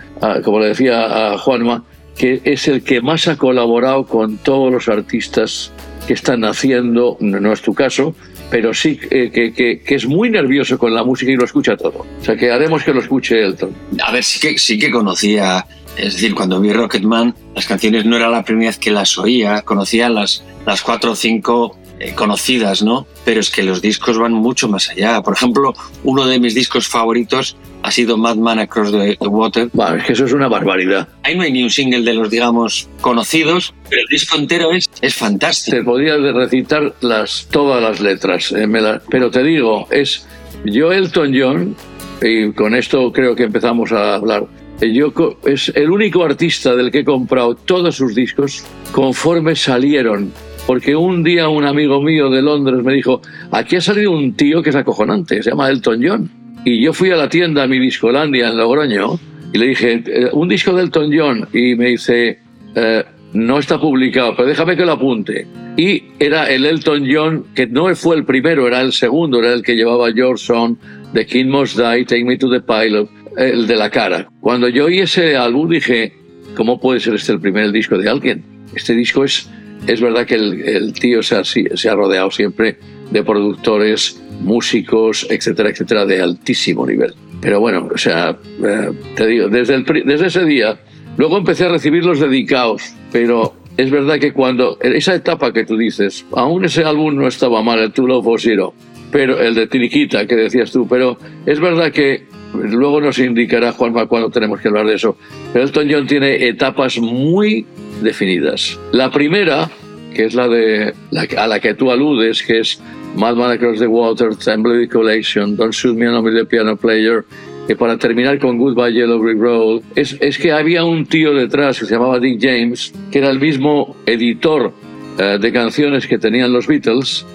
como 0.43 0.59
le 0.59 0.67
decía 0.67 1.33
a 1.33 1.37
Juanma, 1.37 1.83
que 2.17 2.41
es 2.43 2.67
el 2.67 2.83
que 2.83 3.01
más 3.01 3.27
ha 3.27 3.37
colaborado 3.37 4.05
con 4.05 4.37
todos 4.37 4.71
los 4.71 4.87
artistas 4.87 5.71
que 6.07 6.13
están 6.13 6.43
haciendo, 6.43 7.17
no 7.19 7.53
es 7.53 7.61
tu 7.61 7.73
caso, 7.73 8.15
pero 8.49 8.73
sí 8.73 8.99
eh, 9.09 9.31
que, 9.31 9.81
que, 9.83 9.95
es 9.95 10.05
muy 10.05 10.29
nervioso 10.29 10.77
con 10.77 10.93
la 10.93 11.03
música 11.03 11.31
y 11.31 11.35
lo 11.35 11.45
escucha 11.45 11.75
todo. 11.75 12.05
O 12.19 12.23
sea 12.23 12.35
que 12.35 12.51
haremos 12.51 12.83
que 12.83 12.93
lo 12.93 12.99
escuche 12.99 13.41
Elton. 13.43 13.71
A 14.03 14.11
ver, 14.11 14.23
sí 14.23 14.39
que, 14.39 14.57
sí 14.57 14.77
que 14.77 14.91
conocía 14.91 15.65
es 15.97 16.13
decir, 16.13 16.35
cuando 16.35 16.59
vi 16.59 16.73
Rocketman, 16.73 17.33
las 17.55 17.65
canciones 17.65 18.05
no 18.05 18.17
era 18.17 18.29
la 18.29 18.43
primera 18.43 18.69
vez 18.69 18.77
que 18.77 18.91
las 18.91 19.17
oía, 19.17 19.61
conocía 19.61 20.09
las, 20.09 20.43
las 20.65 20.81
cuatro 20.81 21.11
o 21.11 21.15
cinco 21.15 21.77
eh, 21.99 22.13
conocidas, 22.13 22.83
¿no? 22.83 23.07
Pero 23.23 23.39
es 23.39 23.49
que 23.49 23.63
los 23.63 23.81
discos 23.81 24.17
van 24.17 24.33
mucho 24.33 24.67
más 24.67 24.89
allá. 24.89 25.21
Por 25.21 25.33
ejemplo, 25.33 25.73
uno 26.03 26.25
de 26.25 26.39
mis 26.39 26.53
discos 26.53 26.87
favoritos 26.87 27.55
ha 27.83 27.91
sido 27.91 28.17
Madman 28.17 28.59
Across 28.59 28.91
the, 28.91 29.17
Water. 29.21 29.69
Bueno, 29.71 29.95
es 29.95 30.03
que 30.03 30.13
eso 30.13 30.25
es 30.25 30.33
una 30.33 30.47
barbaridad. 30.47 31.07
Ahí 31.23 31.35
no 31.37 31.43
hay 31.43 31.51
ni 31.51 31.63
un 31.63 31.69
single 31.69 32.01
de 32.01 32.13
los, 32.13 32.29
digamos, 32.29 32.89
conocidos, 32.99 33.73
pero 33.89 34.01
el 34.01 34.07
disco 34.07 34.37
entero 34.37 34.71
es, 34.71 34.89
es 35.01 35.15
fantástico. 35.15 35.77
Te 35.77 35.83
podía 35.83 36.17
recitar 36.17 36.93
las, 37.01 37.47
todas 37.49 37.81
las 37.81 37.99
letras, 38.01 38.51
eh, 38.51 38.67
pero 39.09 39.31
te 39.31 39.43
digo, 39.43 39.87
es 39.91 40.25
yo 40.65 40.91
Elton 40.91 41.33
John, 41.37 41.75
y 42.21 42.51
con 42.53 42.75
esto 42.75 43.11
creo 43.11 43.35
que 43.35 43.43
empezamos 43.43 43.91
a 43.91 44.15
hablar, 44.15 44.47
eh, 44.81 44.91
yo 44.93 45.13
es 45.45 45.71
el 45.75 45.89
único 45.89 46.23
artista 46.23 46.75
del 46.75 46.91
que 46.91 46.99
he 46.99 47.05
comprado 47.05 47.55
todos 47.55 47.95
sus 47.95 48.15
discos 48.15 48.65
conforme 48.91 49.55
salieron. 49.55 50.33
Porque 50.67 50.95
un 50.95 51.23
día 51.23 51.47
un 51.47 51.63
amigo 51.63 52.01
mío 52.01 52.29
de 52.29 52.41
Londres 52.41 52.83
me 52.83 52.93
dijo, 52.93 53.21
aquí 53.51 53.75
ha 53.75 53.81
salido 53.81 54.11
un 54.11 54.33
tío 54.33 54.63
que 54.63 54.71
es 54.71 54.75
acojonante, 54.75 55.43
se 55.43 55.51
llama 55.51 55.69
Elton 55.69 56.01
John. 56.03 56.31
Y 56.65 56.81
yo 56.83 56.91
fui 56.93 57.11
a 57.11 57.15
la 57.15 57.29
tienda, 57.29 57.63
a 57.63 57.67
mi 57.67 57.77
discolandia 57.77 58.47
en 58.47 58.57
Logroño, 58.57 59.19
y 59.53 59.57
le 59.59 59.67
dije, 59.67 60.03
eh, 60.07 60.29
un 60.33 60.47
disco 60.47 60.73
de 60.73 60.81
Elton 60.81 61.11
John. 61.15 61.47
Y 61.53 61.75
me 61.75 61.89
dice, 61.89 62.39
eh, 62.73 63.03
no 63.33 63.59
está 63.59 63.79
publicado, 63.79 64.35
pero 64.35 64.47
déjame 64.47 64.75
que 64.75 64.85
lo 64.85 64.93
apunte. 64.93 65.45
Y 65.77 66.03
era 66.19 66.49
el 66.49 66.65
Elton 66.65 67.05
John, 67.11 67.45
que 67.53 67.67
no 67.67 67.93
fue 67.95 68.15
el 68.15 68.25
primero, 68.25 68.65
era 68.65 68.81
el 68.81 68.91
segundo, 68.91 69.39
era 69.39 69.53
el 69.53 69.61
que 69.61 69.75
llevaba 69.75 70.09
Your 70.09 70.39
Song, 70.39 70.77
The 71.13 71.25
King 71.25 71.47
Must 71.47 71.77
Die, 71.77 72.05
Take 72.05 72.25
Me 72.25 72.37
to 72.37 72.49
the 72.49 72.61
Pilot, 72.61 73.09
el 73.37 73.67
de 73.67 73.75
la 73.75 73.89
cara. 73.89 74.27
Cuando 74.41 74.67
yo 74.69 74.85
oí 74.85 74.99
ese 74.99 75.35
álbum 75.35 75.69
dije, 75.69 76.13
¿cómo 76.55 76.79
puede 76.79 76.99
ser 76.99 77.15
este 77.15 77.33
el 77.33 77.39
primer 77.39 77.71
disco 77.71 77.97
de 77.97 78.09
alguien? 78.09 78.43
Este 78.73 78.93
disco 78.95 79.23
es, 79.23 79.49
es 79.87 80.01
verdad 80.01 80.25
que 80.25 80.35
el, 80.35 80.93
tío 80.93 81.21
se 81.21 81.35
ha, 81.35 81.95
rodeado 81.95 82.31
siempre 82.31 82.77
de 83.11 83.23
productores, 83.23 84.21
músicos, 84.41 85.27
etcétera, 85.29 85.69
etcétera, 85.69 86.05
de 86.05 86.21
altísimo 86.21 86.85
nivel. 86.85 87.13
Pero 87.41 87.59
bueno, 87.59 87.89
o 87.93 87.97
sea, 87.97 88.35
eh, 88.63 88.91
te 89.15 89.27
digo, 89.27 89.47
desde, 89.47 90.25
ese 90.25 90.45
día, 90.45 90.79
luego 91.17 91.37
empecé 91.37 91.65
a 91.65 91.69
recibir 91.69 92.03
los 92.03 92.19
dedicados, 92.19 92.93
pero 93.11 93.53
es 93.77 93.91
verdad 93.91 94.19
que 94.19 94.33
cuando, 94.33 94.79
esa 94.81 95.13
etapa 95.13 95.53
que 95.53 95.65
tú 95.65 95.77
dices, 95.77 96.25
aún 96.31 96.65
ese 96.65 96.83
álbum 96.83 97.15
no 97.15 97.27
estaba 97.27 97.61
mal, 97.61 97.79
el 97.79 97.91
To 97.91 98.07
Love 98.07 98.39
Zero, 98.39 98.73
pero 99.11 99.39
el 99.39 99.53
de 99.53 99.67
Tiriquita 99.67 100.25
que 100.25 100.35
decías 100.35 100.71
tú, 100.71 100.87
pero 100.87 101.17
es 101.45 101.59
verdad 101.59 101.91
que 101.91 102.25
Luego 102.63 103.01
nos 103.01 103.19
indicará 103.19 103.71
Juanma 103.71 104.07
cuando 104.07 104.29
tenemos 104.29 104.59
que 104.59 104.67
hablar 104.67 104.87
de 104.87 104.95
eso. 104.95 105.17
Pero 105.53 105.65
Elton 105.65 105.87
John 105.89 106.07
tiene 106.07 106.47
etapas 106.47 106.97
muy 106.99 107.65
definidas. 108.01 108.79
La 108.91 109.11
primera, 109.11 109.69
que 110.13 110.25
es 110.25 110.33
la 110.33 110.47
de 110.47 110.93
a 111.37 111.47
la 111.47 111.59
que 111.59 111.73
tú 111.73 111.91
aludes, 111.91 112.43
que 112.43 112.59
es 112.59 112.81
Madman 113.15 113.51
Across 113.51 113.79
the 113.79 113.87
Water, 113.87 114.35
Temple 114.35 114.87
Collection, 114.89 115.55
Don't 115.55 115.73
Shoot 115.73 115.95
Me, 115.95 116.05
I'm 116.05 116.23
the 116.23 116.45
Piano 116.45 116.75
Player, 116.75 117.23
que 117.67 117.75
para 117.75 117.97
terminar 117.97 118.39
con 118.39 118.57
Goodbye 118.57 118.93
Yellow 118.93 119.19
Brick 119.19 119.39
Road, 119.39 119.81
es, 119.95 120.17
es, 120.19 120.37
que 120.37 120.51
había 120.51 120.83
un 120.83 121.05
tío 121.05 121.33
detrás 121.33 121.79
que 121.79 121.85
se 121.85 121.93
llamaba 121.93 122.19
Dick 122.19 122.39
James, 122.41 122.93
que 123.11 123.19
era 123.19 123.29
el 123.29 123.39
mismo 123.39 123.95
editor 124.05 124.71
eh, 125.17 125.37
de 125.39 125.51
canciones 125.51 126.07
que 126.07 126.17
tenían 126.17 126.51
los 126.51 126.67
Beatles, 126.67 127.25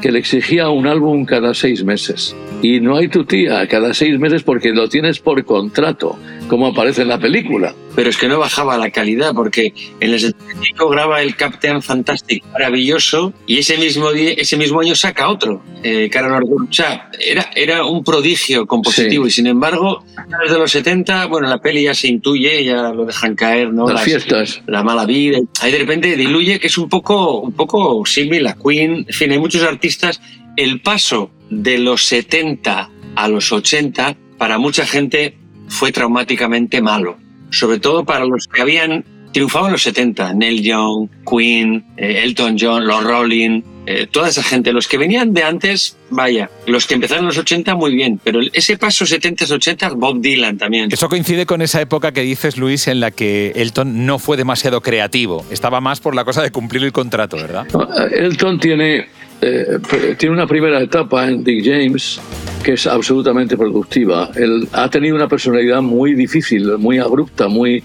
que 0.00 0.12
le 0.12 0.18
exigía 0.18 0.68
un 0.70 0.86
álbum 0.86 1.24
cada 1.24 1.54
seis 1.54 1.84
meses. 1.84 2.36
Y 2.62 2.80
no 2.80 2.96
hay 2.96 3.08
tu 3.08 3.24
tía 3.24 3.66
cada 3.68 3.94
seis 3.94 4.18
meses 4.18 4.42
porque 4.42 4.72
lo 4.72 4.88
tienes 4.88 5.20
por 5.20 5.44
contrato. 5.44 6.18
Como 6.48 6.66
aparece 6.68 7.02
en 7.02 7.08
la 7.08 7.18
película. 7.18 7.74
Pero 7.94 8.10
es 8.10 8.16
que 8.16 8.28
no 8.28 8.38
bajaba 8.38 8.76
la 8.76 8.90
calidad, 8.90 9.34
porque 9.34 9.72
en 10.00 10.12
el 10.12 10.20
75 10.20 10.88
graba 10.88 11.22
el 11.22 11.36
Captain 11.36 11.82
Fantastic 11.82 12.44
maravilloso 12.52 13.32
y 13.46 13.58
ese 13.58 13.76
mismo, 13.76 14.12
día, 14.12 14.32
ese 14.32 14.56
mismo 14.56 14.80
año 14.80 14.94
saca 14.94 15.28
otro, 15.28 15.62
eh, 15.82 16.10
O 16.12 16.72
sea, 16.72 17.10
era, 17.18 17.50
era 17.54 17.84
un 17.84 18.02
prodigio 18.02 18.66
compositivo 18.66 19.26
y 19.26 19.30
sin 19.30 19.46
embargo, 19.46 20.04
desde 20.42 20.58
los 20.58 20.70
70, 20.70 21.26
bueno, 21.26 21.48
la 21.48 21.58
peli 21.58 21.84
ya 21.84 21.94
se 21.94 22.08
intuye, 22.08 22.64
ya 22.64 22.90
lo 22.92 23.04
dejan 23.04 23.34
caer, 23.34 23.72
¿no? 23.72 23.88
Las, 23.88 24.02
fiestas. 24.02 24.62
La 24.66 24.82
mala 24.82 25.04
vida. 25.04 25.38
Ahí 25.60 25.72
de 25.72 25.78
repente 25.78 26.16
diluye 26.16 26.58
que 26.58 26.68
es 26.68 26.78
un 26.78 26.88
poco, 26.88 27.40
un 27.40 27.52
poco 27.52 28.04
similar 28.06 28.54
a 28.54 28.62
Queen. 28.62 29.04
En 29.08 29.14
fin, 29.14 29.30
hay 29.32 29.38
muchos 29.38 29.62
artistas. 29.62 30.20
El 30.56 30.80
paso 30.80 31.30
de 31.50 31.78
los 31.78 32.04
70 32.04 32.90
a 33.14 33.28
los 33.28 33.52
80, 33.52 34.16
para 34.38 34.58
mucha 34.58 34.86
gente 34.86 35.36
fue 35.68 35.92
traumáticamente 35.92 36.80
malo. 36.82 37.18
Sobre 37.50 37.78
todo 37.78 38.04
para 38.04 38.24
los 38.26 38.46
que 38.46 38.60
habían 38.60 39.04
triunfado 39.32 39.66
en 39.66 39.72
los 39.72 39.82
70, 39.82 40.34
Neil 40.34 40.62
Young, 40.62 41.08
Queen, 41.28 41.84
eh, 41.96 42.22
Elton 42.24 42.56
John, 42.58 42.86
los 42.86 43.04
Rolling, 43.04 43.62
eh, 43.86 44.06
toda 44.06 44.28
esa 44.28 44.42
gente. 44.42 44.72
Los 44.72 44.86
que 44.86 44.98
venían 44.98 45.32
de 45.32 45.44
antes, 45.44 45.96
vaya, 46.10 46.50
los 46.66 46.86
que 46.86 46.94
empezaron 46.94 47.24
en 47.24 47.28
los 47.28 47.38
80 47.38 47.74
muy 47.74 47.94
bien, 47.94 48.20
pero 48.22 48.40
ese 48.52 48.76
paso 48.76 49.06
70-80, 49.06 49.94
Bob 49.94 50.20
Dylan 50.20 50.58
también. 50.58 50.90
Eso 50.92 51.08
coincide 51.08 51.46
con 51.46 51.62
esa 51.62 51.80
época 51.80 52.12
que 52.12 52.20
dices, 52.20 52.58
Luis, 52.58 52.86
en 52.86 53.00
la 53.00 53.10
que 53.10 53.52
Elton 53.56 54.04
no 54.04 54.18
fue 54.18 54.36
demasiado 54.36 54.82
creativo, 54.82 55.46
estaba 55.50 55.80
más 55.80 56.00
por 56.00 56.14
la 56.14 56.24
cosa 56.24 56.42
de 56.42 56.50
cumplir 56.50 56.84
el 56.84 56.92
contrato, 56.92 57.36
¿verdad? 57.36 57.66
Elton 58.12 58.60
tiene, 58.60 59.08
eh, 59.40 59.78
tiene 60.16 60.34
una 60.34 60.46
primera 60.46 60.80
etapa 60.80 61.28
en 61.28 61.44
Dick 61.44 61.64
James 61.64 62.20
que 62.62 62.72
es 62.72 62.86
absolutamente 62.86 63.56
productiva. 63.56 64.30
Él 64.34 64.68
ha 64.72 64.90
tenido 64.90 65.16
una 65.16 65.28
personalidad 65.28 65.80
muy 65.80 66.14
difícil, 66.14 66.76
muy 66.78 66.98
abrupta, 66.98 67.48
muy, 67.48 67.82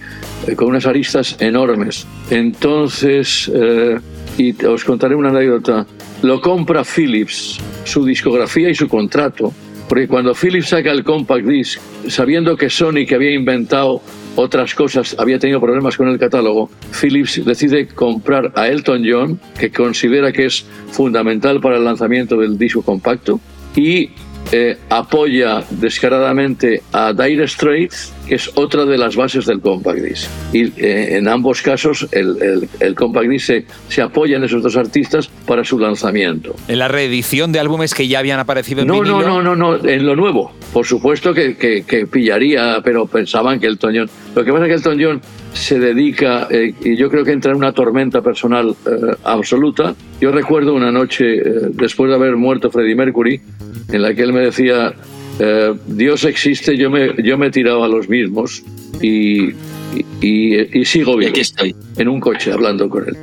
eh, 0.48 0.56
con 0.56 0.70
unas 0.70 0.86
aristas 0.86 1.38
enormes. 1.40 2.08
Entonces, 2.30 3.52
eh, 3.54 4.00
y 4.38 4.66
os 4.66 4.84
contaré 4.84 5.16
una 5.16 5.30
anécdota, 5.30 5.86
lo 6.24 6.42
compra 6.42 6.84
Philips, 6.84 7.60
su 7.84 8.04
discografía 8.04 8.70
y 8.70 8.76
su 8.76 8.88
contrato, 8.88 9.54
porque 9.88 10.08
cuando 10.08 10.34
Philips 10.34 10.70
saca 10.70 10.92
el 10.92 11.04
compact 11.04 11.46
disc, 11.46 11.80
sabiendo 12.08 12.58
que 12.58 12.70
Sony, 12.70 13.06
que 13.08 13.16
había 13.16 13.32
inventado 13.32 14.02
otras 14.36 14.74
cosas, 14.76 15.16
había 15.20 15.40
tenido 15.40 15.60
problemas 15.60 15.98
con 15.98 16.08
el 16.08 16.20
catálogo, 16.20 16.70
Philips 17.00 17.44
decide 17.46 17.88
comprar 17.88 18.52
a 18.56 18.68
Elton 18.68 19.04
John, 19.08 19.40
que 19.60 19.72
considera 19.72 20.32
que 20.32 20.46
es 20.46 20.66
fundamental 20.92 21.60
para 21.62 21.78
el 21.78 21.84
lanzamiento 21.84 22.38
del 22.38 22.58
disco 22.58 22.82
compacto, 22.82 23.40
y 23.76 24.12
eh, 24.52 24.78
apoya 24.90 25.64
descaradamente 25.70 26.84
a 26.92 27.14
Dire 27.14 27.48
Straits, 27.48 28.14
que 28.28 28.36
es 28.36 28.52
otra 28.56 28.86
de 28.86 28.98
las 28.98 29.16
bases 29.16 29.46
del 29.46 29.60
Compact 29.60 30.00
Disc. 30.00 30.30
Y 30.54 30.66
eh, 30.82 31.18
en 31.18 31.28
ambos 31.28 31.62
casos 31.62 32.08
el, 32.12 32.68
el, 32.80 32.96
Compact 32.96 33.28
Disc 33.28 33.52
se, 33.90 34.02
apoya 34.02 34.38
en 34.38 34.44
esos 34.44 34.64
dos 34.64 34.76
artistas 34.78 35.30
para 35.46 35.64
su 35.64 35.80
lanzamiento. 35.80 36.56
¿En 36.68 36.80
la 36.80 36.88
reedición 36.88 37.52
de 37.52 37.60
álbumes 37.60 37.94
que 37.94 38.08
ya 38.08 38.20
habían 38.20 38.40
aparecido 38.40 38.82
en 38.82 38.88
no, 38.88 39.02
vinilo? 39.02 39.22
No, 39.22 39.42
no, 39.42 39.56
no, 39.56 39.78
no, 39.78 39.90
en 39.90 40.06
lo 40.06 40.16
nuevo. 40.16 40.54
Por 40.72 40.86
supuesto 40.86 41.34
que, 41.34 41.56
que, 41.56 42.08
pillaría, 42.08 42.82
pero 42.84 43.06
pensaban 43.06 43.60
que 43.60 43.68
el 43.68 43.78
John... 43.82 44.10
Lo 44.36 44.44
que 44.44 44.52
pasa 44.52 44.66
es 44.66 44.70
que 44.70 44.76
Elton 44.76 45.00
John 45.02 45.22
se 45.54 45.80
dedica, 45.80 46.48
eh, 46.50 46.74
y 46.84 46.96
yo 46.96 47.10
creo 47.10 47.24
que 47.24 47.32
entra 47.32 47.52
en 47.52 47.58
una 47.58 47.74
tormenta 47.74 48.22
personal 48.22 48.76
absoluta. 49.24 49.94
Yo 50.20 50.32
recuerdo 50.32 50.74
una 50.74 50.92
noche, 50.92 51.26
después 51.74 52.10
de 52.10 52.16
haber 52.16 52.36
muerto 52.38 52.72
Freddie 52.72 52.96
Mercury, 52.96 53.40
en 53.90 54.02
la 54.02 54.14
que 54.16 54.24
él 54.24 54.34
me 54.34 54.42
decía, 54.42 54.94
eh, 55.40 55.74
Dios 55.88 56.24
existe, 56.26 56.78
yo 56.78 56.90
me, 56.90 57.12
yo 57.24 57.38
me 57.38 57.48
he 57.48 57.52
tirado 57.52 57.84
a 57.84 57.88
los 57.88 58.10
mismos 58.10 58.64
y, 59.02 59.50
y, 60.22 60.86
sigo 60.86 61.18
bien. 61.18 61.32
Aquí 61.32 61.42
estoy. 61.42 61.76
En 61.98 62.08
un 62.08 62.20
coche 62.20 62.52
hablando 62.52 62.90
con 62.90 63.08
él. 63.08 63.18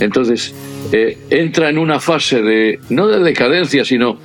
Entonces, 0.00 0.54
eh, 0.92 1.18
entra 1.30 1.70
en 1.70 1.78
una 1.78 2.00
fase 2.00 2.42
de, 2.42 2.78
no 2.88 3.08
de 3.08 3.20
decadencia, 3.20 3.84
sino 3.84 4.18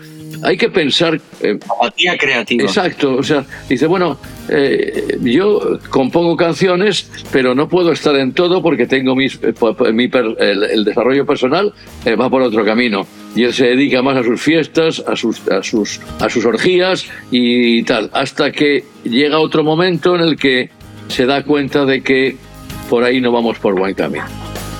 hay 0.43 0.57
que 0.57 0.69
pensar... 0.69 1.19
Eh, 1.41 1.57
Apatía 1.69 2.17
creativa. 2.17 2.63
Exacto, 2.63 3.15
o 3.15 3.23
sea, 3.23 3.45
dice, 3.69 3.87
bueno, 3.87 4.17
eh, 4.49 5.17
yo 5.21 5.79
compongo 5.89 6.35
canciones, 6.35 7.09
pero 7.31 7.55
no 7.55 7.67
puedo 7.67 7.91
estar 7.91 8.15
en 8.15 8.33
todo 8.33 8.61
porque 8.61 8.87
tengo 8.87 9.15
mis, 9.15 9.39
eh, 9.41 9.53
mi 9.93 10.09
el, 10.39 10.85
desarrollo 10.85 11.25
personal 11.25 11.73
va 12.19 12.29
por 12.29 12.41
otro 12.41 12.63
camino. 12.65 13.05
Y 13.35 13.43
él 13.43 13.53
se 13.53 13.65
dedica 13.65 14.01
más 14.01 14.17
a 14.17 14.23
sus 14.23 14.41
fiestas, 14.41 15.03
a 15.05 15.15
sus, 15.15 15.45
a 15.49 15.61
sus, 15.61 15.99
a 16.19 16.29
sus 16.29 16.45
orgías 16.45 17.05
y 17.31 17.83
tal, 17.83 18.09
hasta 18.13 18.51
que 18.51 18.85
llega 19.03 19.39
otro 19.39 19.63
momento 19.63 20.15
en 20.15 20.21
el 20.21 20.37
que 20.37 20.69
se 21.09 21.25
da 21.25 21.43
cuenta 21.43 21.85
de 21.85 22.01
que 22.01 22.37
por 22.89 23.03
ahí 23.03 23.19
no 23.19 23.31
vamos 23.31 23.59
por 23.59 23.77
buen 23.77 23.93
camino 23.93 24.25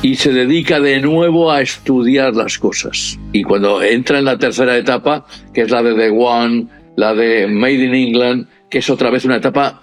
y 0.01 0.15
se 0.15 0.31
dedica 0.31 0.79
de 0.79 0.99
nuevo 0.99 1.51
a 1.51 1.61
estudiar 1.61 2.35
las 2.35 2.59
cosas. 2.59 3.19
Y 3.31 3.41
cuando 3.41 3.81
entra 3.81 4.19
en 4.19 4.25
la 4.25 4.37
tercera 4.37 4.77
etapa, 4.77 5.25
que 5.51 5.61
es 5.61 5.71
la 5.71 5.81
de 5.81 5.95
The 5.95 6.09
One, 6.11 6.67
la 6.95 7.15
de 7.15 7.47
Made 7.47 7.83
in 7.83 7.95
England, 7.95 8.47
que 8.69 8.79
es 8.79 8.89
otra 8.91 9.09
vez 9.09 9.25
una 9.25 9.37
etapa 9.37 9.81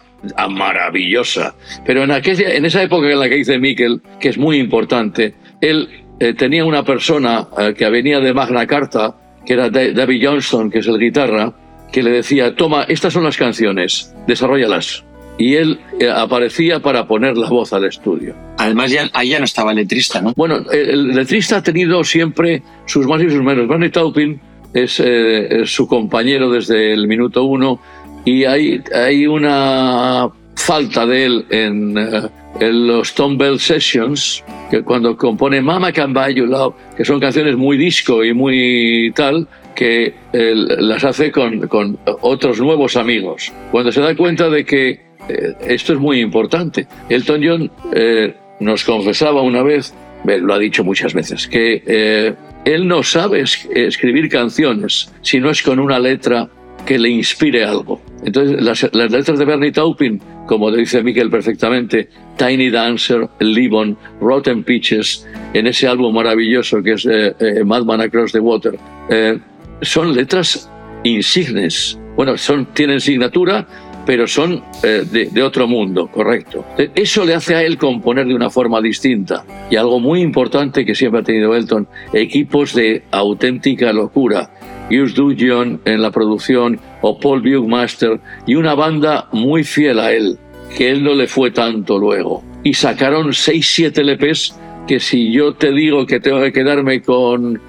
maravillosa. 0.49 1.57
Pero 1.85 2.05
en, 2.05 2.13
aquella, 2.13 2.55
en 2.55 2.65
esa 2.65 2.83
época 2.83 3.11
en 3.11 3.19
la 3.19 3.29
que 3.29 3.37
dice 3.37 3.59
Mikkel, 3.59 4.01
que 4.21 4.29
es 4.29 4.39
muy 4.39 4.59
importante, 4.59 5.35
él 5.61 5.89
eh, 6.23 6.35
tenía 6.35 6.65
una 6.65 6.85
persona 6.85 7.49
eh, 7.59 7.75
que 7.77 7.91
venía 7.91 8.21
de 8.21 8.33
Magna 8.33 8.65
Carta, 8.65 9.13
que 9.45 9.55
era 9.55 9.69
David 9.71 10.25
Johnston, 10.25 10.71
que 10.71 10.79
es 10.79 10.87
el 10.87 10.97
guitarra, 10.97 11.53
que 11.91 12.01
le 12.01 12.11
decía, 12.11 12.55
toma, 12.55 12.85
estas 12.85 13.13
son 13.13 13.25
las 13.25 13.37
canciones, 13.37 14.15
desarrollalas 14.29 15.03
y 15.37 15.57
él 15.57 15.81
eh, 15.99 16.09
aparecía 16.09 16.79
para 16.79 17.09
poner 17.09 17.37
la 17.37 17.49
voz 17.49 17.73
al 17.73 17.87
estudio. 17.87 18.37
Además, 18.59 18.93
ya, 18.93 19.11
ahí 19.15 19.31
ya 19.31 19.41
no 19.41 19.47
estaba 19.47 19.73
el 19.73 19.79
letrista, 19.79 20.21
¿no? 20.21 20.33
Bueno, 20.37 20.59
el 20.71 21.09
letrista 21.09 21.57
ha 21.57 21.63
tenido 21.63 22.05
siempre 22.05 22.63
sus 22.87 23.05
más 23.09 23.21
y 23.21 23.29
sus 23.29 23.43
menos. 23.43 23.67
Barney 23.67 23.91
Taupin 23.91 24.41
es, 24.73 25.03
eh, 25.05 25.63
su 25.65 25.89
compañero 25.89 26.51
desde 26.51 26.93
el 26.93 27.09
minuto 27.09 27.43
uno 27.43 27.81
y 28.25 28.45
hay, 28.45 28.81
hay 28.95 29.27
una 29.27 30.29
falta 30.55 31.05
de 31.05 31.25
él 31.25 31.47
en, 31.51 31.99
en 32.61 32.87
los 32.87 33.15
Tom 33.15 33.39
Bell 33.39 33.59
Sessions, 33.59 34.45
que 34.71 34.83
cuando 34.83 35.17
compone 35.17 35.61
Mama 35.61 35.93
Can 35.93 36.13
Buy 36.13 36.35
You 36.35 36.47
Love, 36.47 36.75
que 36.97 37.05
son 37.05 37.21
canciones 37.21 37.57
muy 37.57 37.77
disco 37.77 38.25
y 38.25 38.33
muy 38.33 39.13
tal, 39.15 39.49
que 39.75 40.15
las 40.33 41.05
hace 41.05 41.33
con, 41.33 41.67
con 41.69 41.99
otros 42.05 42.61
nuevos 42.61 42.97
amigos. 42.97 43.53
Cuando 43.71 43.91
se 43.91 44.01
da 44.01 44.15
cuenta 44.15 44.49
de 44.49 44.65
que 44.65 45.13
eh, 45.29 45.55
esto 45.67 45.93
es 45.93 45.99
muy 45.99 46.21
importante. 46.21 46.87
Elton 47.09 47.41
John 47.45 47.71
eh, 47.95 48.35
nos 48.61 48.85
confesaba 48.85 49.43
una 49.43 49.63
vez, 49.63 49.95
lo 50.25 50.55
ha 50.55 50.59
dicho 50.59 50.85
muchas 50.85 51.15
veces, 51.15 51.47
que 51.47 51.83
eh, 51.87 52.35
él 52.65 52.87
no 52.87 53.03
sabe 53.03 53.43
escribir 53.43 54.29
canciones 54.29 55.13
si 55.23 55.41
no 55.41 55.51
es 55.51 55.63
con 55.63 55.79
una 55.79 55.99
letra 55.99 56.49
que 56.87 56.99
le 56.99 57.09
inspire 57.09 57.65
algo. 57.65 58.01
Entonces, 58.25 58.61
las, 58.63 58.83
letras 58.93 59.39
de 59.39 59.45
Bernie 59.45 59.73
Taupin, 59.73 60.21
como 60.47 60.71
dice 60.71 61.03
Miguel 61.03 61.31
perfectamente, 61.31 62.09
Tiny 62.37 62.71
Dancer, 62.71 63.29
Livon, 63.41 63.97
Rotten 64.21 64.65
Peaches, 64.65 65.27
en 65.55 65.67
ese 65.67 65.87
álbum 65.89 66.15
maravilloso 66.15 66.83
que 66.83 66.93
es 66.93 67.07
Madman 67.65 68.01
Across 68.01 68.33
the 68.33 68.41
Water, 68.41 68.79
son 69.83 70.15
letras 70.15 70.71
insignes. 71.05 71.99
Bueno, 72.17 72.37
son, 72.37 72.67
tienen 72.67 73.01
signatura, 73.01 73.67
pero 74.05 74.27
son 74.27 74.63
eh, 74.83 75.05
de, 75.31 75.43
otro 75.43 75.67
mundo, 75.67 76.09
correcto. 76.09 76.65
Eso 76.95 77.25
le 77.25 77.35
hace 77.35 77.55
a 77.55 77.63
él 77.63 77.79
componer 77.79 78.27
de 78.27 78.35
una 78.35 78.51
forma 78.51 78.81
distinta. 78.81 79.45
Y 79.71 79.77
algo 79.77 80.01
muy 80.01 80.21
importante 80.21 80.85
que 80.85 80.95
siempre 80.95 81.21
ha 81.21 81.25
tenido 81.25 81.55
Elton, 81.55 81.87
equipos 82.13 82.75
de 82.75 83.05
auténtica 83.11 83.93
locura. 83.93 84.51
Hughes 84.93 85.15
Dudgeon 85.15 85.81
en 85.85 86.03
la 86.03 86.11
producción 86.11 86.79
o 87.01 87.19
Paul 87.19 87.41
Bugmaster 87.41 88.21
y 88.47 88.55
una 88.55 88.75
banda 88.75 89.29
muy 89.33 89.65
fiel 89.65 89.99
a 89.99 90.13
él, 90.13 90.39
que 90.77 90.91
él 90.91 91.03
no 91.03 91.15
le 91.15 91.27
fue 91.27 91.51
tanto 91.51 91.99
luego. 91.99 92.45
Y 92.63 92.75
sacaron 92.75 93.29
6-7 93.29 94.03
LPs 94.05 94.55
que 94.87 95.01
si 95.01 95.33
yo 95.33 95.55
te 95.55 95.73
digo 95.73 96.07
que 96.07 96.21
tengo 96.21 96.41
que 96.43 96.53
quedarme 96.53 97.03
con 97.03 97.61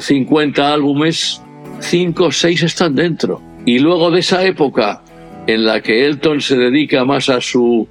50 0.00 0.62
eh, 0.62 0.72
álbumes, 0.72 1.42
5 1.78 2.24
o 2.24 2.32
6 2.32 2.62
están 2.62 2.94
dentro. 2.94 3.40
Y 3.66 3.78
luego 3.78 4.10
de 4.10 4.20
esa 4.20 4.44
época 4.44 5.02
en 5.46 5.64
la 5.64 5.80
que 5.80 6.06
Elton 6.06 6.40
se 6.40 6.56
dedica 6.56 7.04
más 7.04 7.28
a 7.28 7.40
su, 7.40 7.86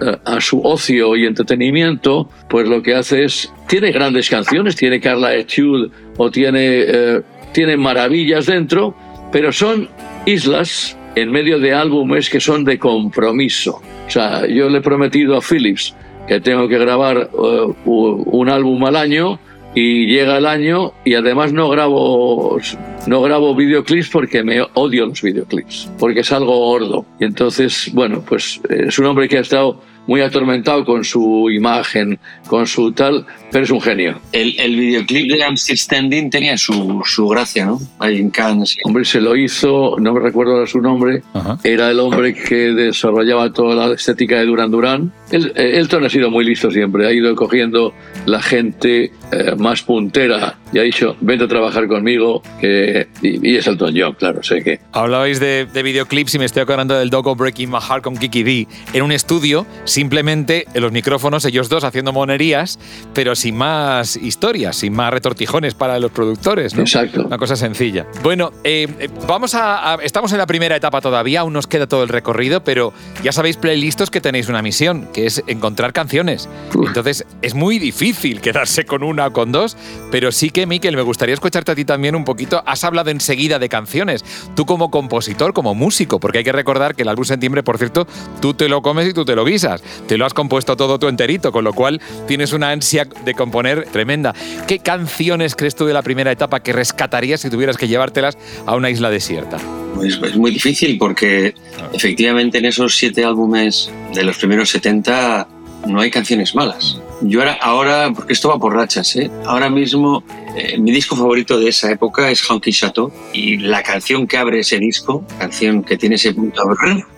eh, 0.00 0.16
a 0.24 0.40
su 0.40 0.60
ocio 0.60 1.16
y 1.16 1.26
entretenimiento, 1.26 2.28
pues 2.48 2.68
lo 2.68 2.82
que 2.82 2.94
hace 2.94 3.24
es, 3.24 3.52
tiene 3.68 3.92
grandes 3.92 4.28
canciones, 4.28 4.76
tiene 4.76 5.00
Carla 5.00 5.34
Etude 5.34 5.90
o 6.16 6.30
tiene, 6.30 6.84
eh, 6.86 7.22
tiene 7.54 7.78
maravillas 7.78 8.46
dentro, 8.46 8.94
pero 9.32 9.52
son 9.52 9.88
islas 10.26 10.98
en 11.14 11.30
medio 11.30 11.58
de 11.58 11.72
álbumes 11.72 12.28
que 12.28 12.40
son 12.40 12.64
de 12.64 12.78
compromiso. 12.78 13.80
O 14.06 14.10
sea, 14.10 14.46
yo 14.46 14.68
le 14.68 14.78
he 14.78 14.82
prometido 14.82 15.36
a 15.36 15.40
Philips 15.40 15.94
que 16.26 16.40
tengo 16.40 16.68
que 16.68 16.78
grabar 16.78 17.30
eh, 17.32 17.74
un 17.84 18.48
álbum 18.50 18.84
al 18.84 18.96
año 18.96 19.38
y 19.74 20.06
llega 20.06 20.38
el 20.38 20.46
año 20.46 20.92
y 21.04 21.14
además 21.14 21.52
no 21.52 21.68
grabo 21.68 22.58
no 23.06 23.22
grabo 23.22 23.54
videoclips 23.54 24.08
porque 24.08 24.42
me 24.42 24.62
odio 24.74 25.06
los 25.06 25.22
videoclips, 25.22 25.90
porque 25.98 26.20
es 26.20 26.32
algo 26.32 26.56
gordo. 26.56 27.06
Y 27.20 27.24
entonces, 27.24 27.90
bueno, 27.92 28.24
pues 28.26 28.60
es 28.68 28.98
un 28.98 29.06
hombre 29.06 29.28
que 29.28 29.38
ha 29.38 29.42
estado 29.42 29.80
muy 30.06 30.20
atormentado 30.20 30.84
con 30.84 31.04
su 31.04 31.50
imagen, 31.50 32.18
con 32.46 32.66
su 32.66 32.92
tal, 32.92 33.26
pero 33.50 33.64
es 33.64 33.70
un 33.70 33.80
genio. 33.80 34.20
El, 34.32 34.58
el 34.58 34.76
videoclip 34.76 35.30
de 35.30 35.38
I'm 35.38 35.56
Still 35.56 35.78
Standing 35.78 36.30
tenía 36.30 36.56
su, 36.56 37.02
su 37.04 37.28
gracia, 37.28 37.66
¿no? 37.66 37.80
Ahí 37.98 38.18
en 38.18 38.30
Cannes. 38.30 38.76
Hombre, 38.84 39.04
se 39.04 39.20
lo 39.20 39.36
hizo, 39.36 39.96
no 39.98 40.12
me 40.12 40.20
recuerdo 40.20 40.52
ahora 40.54 40.66
su 40.66 40.80
nombre, 40.80 41.22
Ajá. 41.32 41.58
era 41.64 41.90
el 41.90 42.00
hombre 42.00 42.34
que 42.34 42.72
desarrollaba 42.72 43.52
toda 43.52 43.88
la 43.88 43.94
estética 43.94 44.38
de 44.38 44.46
Duran 44.46 44.70
Duran. 44.70 45.12
El, 45.30 45.52
eh, 45.56 45.78
Elton 45.78 46.04
ha 46.04 46.08
sido 46.08 46.30
muy 46.30 46.44
listo 46.44 46.70
siempre, 46.70 47.06
ha 47.06 47.12
ido 47.12 47.34
cogiendo 47.34 47.94
la 48.26 48.42
gente 48.42 49.12
eh, 49.34 49.54
más 49.56 49.82
puntera 49.82 50.56
y 50.72 50.78
ha 50.78 50.82
dicho, 50.82 51.16
vente 51.20 51.44
a 51.44 51.48
trabajar 51.48 51.86
conmigo, 51.86 52.42
que, 52.60 53.08
y, 53.22 53.52
y 53.52 53.56
es 53.56 53.66
Elton 53.66 53.94
John, 53.96 54.14
claro, 54.14 54.42
sé 54.42 54.62
que. 54.62 54.80
Hablabais 54.92 55.38
de, 55.40 55.66
de 55.72 55.82
videoclips 55.82 56.34
y 56.34 56.38
me 56.38 56.44
estoy 56.44 56.62
acordando 56.62 56.94
del 56.98 57.10
Doggo 57.10 57.34
Breaking 57.36 57.70
My 57.70 57.78
Heart 57.80 58.02
con 58.02 58.16
Kiki 58.16 58.42
D. 58.42 58.66
En 58.92 59.02
un 59.02 59.12
estudio, 59.12 59.66
simplemente 59.84 60.66
en 60.74 60.82
los 60.82 60.92
micrófonos, 60.92 61.44
ellos 61.44 61.68
dos 61.68 61.84
haciendo 61.84 62.12
monerías, 62.12 62.78
pero 63.14 63.34
sin 63.34 63.56
más 63.56 64.16
historias, 64.16 64.76
sin 64.76 64.92
más 64.92 65.12
retortijones 65.12 65.74
para 65.74 65.98
los 65.98 66.10
productores. 66.10 66.74
¿no? 66.74 66.82
Exacto. 66.82 67.24
Una 67.24 67.38
cosa 67.38 67.56
sencilla. 67.56 68.06
Bueno, 68.22 68.52
eh, 68.64 68.88
eh, 68.98 69.08
vamos 69.26 69.54
a, 69.54 69.94
a- 69.94 70.02
Estamos 70.02 70.32
en 70.32 70.38
la 70.38 70.46
primera 70.46 70.76
etapa 70.76 71.00
todavía, 71.00 71.40
aún 71.40 71.52
nos 71.52 71.66
queda 71.66 71.86
todo 71.86 72.02
el 72.02 72.08
recorrido, 72.08 72.64
pero 72.64 72.92
ya 73.22 73.32
sabéis, 73.32 73.56
playlistos, 73.56 74.10
que 74.10 74.20
tenéis 74.20 74.48
una 74.48 74.60
misión, 74.62 75.08
que 75.14 75.26
es 75.26 75.42
encontrar 75.46 75.92
canciones. 75.92 76.48
Uf. 76.74 76.88
Entonces, 76.88 77.24
es 77.42 77.54
muy 77.54 77.78
difícil 77.78 78.40
quedarse 78.40 78.84
con 78.84 79.02
una 79.02 79.23
con 79.30 79.52
dos, 79.52 79.76
pero 80.10 80.32
sí 80.32 80.50
que, 80.50 80.66
Miquel, 80.66 80.96
me 80.96 81.02
gustaría 81.02 81.34
escucharte 81.34 81.72
a 81.72 81.74
ti 81.74 81.84
también 81.84 82.14
un 82.14 82.24
poquito. 82.24 82.62
Has 82.66 82.84
hablado 82.84 83.10
enseguida 83.10 83.58
de 83.58 83.68
canciones. 83.68 84.24
Tú 84.54 84.66
como 84.66 84.90
compositor, 84.90 85.52
como 85.52 85.74
músico, 85.74 86.20
porque 86.20 86.38
hay 86.38 86.44
que 86.44 86.52
recordar 86.52 86.94
que 86.94 87.02
el 87.02 87.08
álbum 87.08 87.24
Septiembre, 87.24 87.62
por 87.62 87.78
cierto, 87.78 88.06
tú 88.40 88.54
te 88.54 88.68
lo 88.68 88.82
comes 88.82 89.08
y 89.08 89.14
tú 89.14 89.24
te 89.24 89.34
lo 89.34 89.44
guisas. 89.44 89.82
Te 90.06 90.18
lo 90.18 90.26
has 90.26 90.34
compuesto 90.34 90.76
todo 90.76 90.98
tú 90.98 91.08
enterito, 91.08 91.52
con 91.52 91.64
lo 91.64 91.72
cual 91.72 92.00
tienes 92.26 92.52
una 92.52 92.70
ansia 92.70 93.06
de 93.24 93.34
componer 93.34 93.88
tremenda. 93.90 94.34
¿Qué 94.66 94.78
canciones 94.78 95.54
crees 95.54 95.74
tú 95.74 95.86
de 95.86 95.92
la 95.92 96.02
primera 96.02 96.30
etapa 96.32 96.60
que 96.60 96.72
rescatarías 96.72 97.40
si 97.40 97.50
tuvieras 97.50 97.76
que 97.76 97.88
llevártelas 97.88 98.36
a 98.66 98.76
una 98.76 98.90
isla 98.90 99.10
desierta? 99.10 99.58
Pues 99.94 100.18
es 100.22 100.36
muy 100.36 100.50
difícil 100.50 100.98
porque 100.98 101.54
efectivamente 101.92 102.58
en 102.58 102.64
esos 102.66 102.96
siete 102.96 103.24
álbumes 103.24 103.90
de 104.12 104.24
los 104.24 104.38
primeros 104.38 104.70
70 104.70 105.46
no 105.86 106.00
hay 106.00 106.10
canciones 106.10 106.54
malas. 106.54 106.98
Yo 107.26 107.40
ahora, 107.40 107.54
ahora 107.60 108.12
porque 108.14 108.32
esto 108.32 108.48
va 108.48 108.58
por 108.58 108.74
rachas, 108.74 109.16
¿eh? 109.16 109.30
ahora 109.46 109.70
mismo 109.70 110.22
eh, 110.56 110.78
mi 110.78 110.90
disco 110.92 111.16
favorito 111.16 111.58
de 111.58 111.68
esa 111.68 111.90
época 111.90 112.30
es 112.30 112.48
Honky 112.48 112.72
Chateau 112.72 113.10
y 113.32 113.56
la 113.58 113.82
canción 113.82 114.26
que 114.26 114.36
abre 114.36 114.60
ese 114.60 114.78
disco, 114.78 115.24
canción 115.38 115.82
que 115.82 115.96
tiene 115.96 116.16
ese 116.16 116.34
punto 116.34 116.62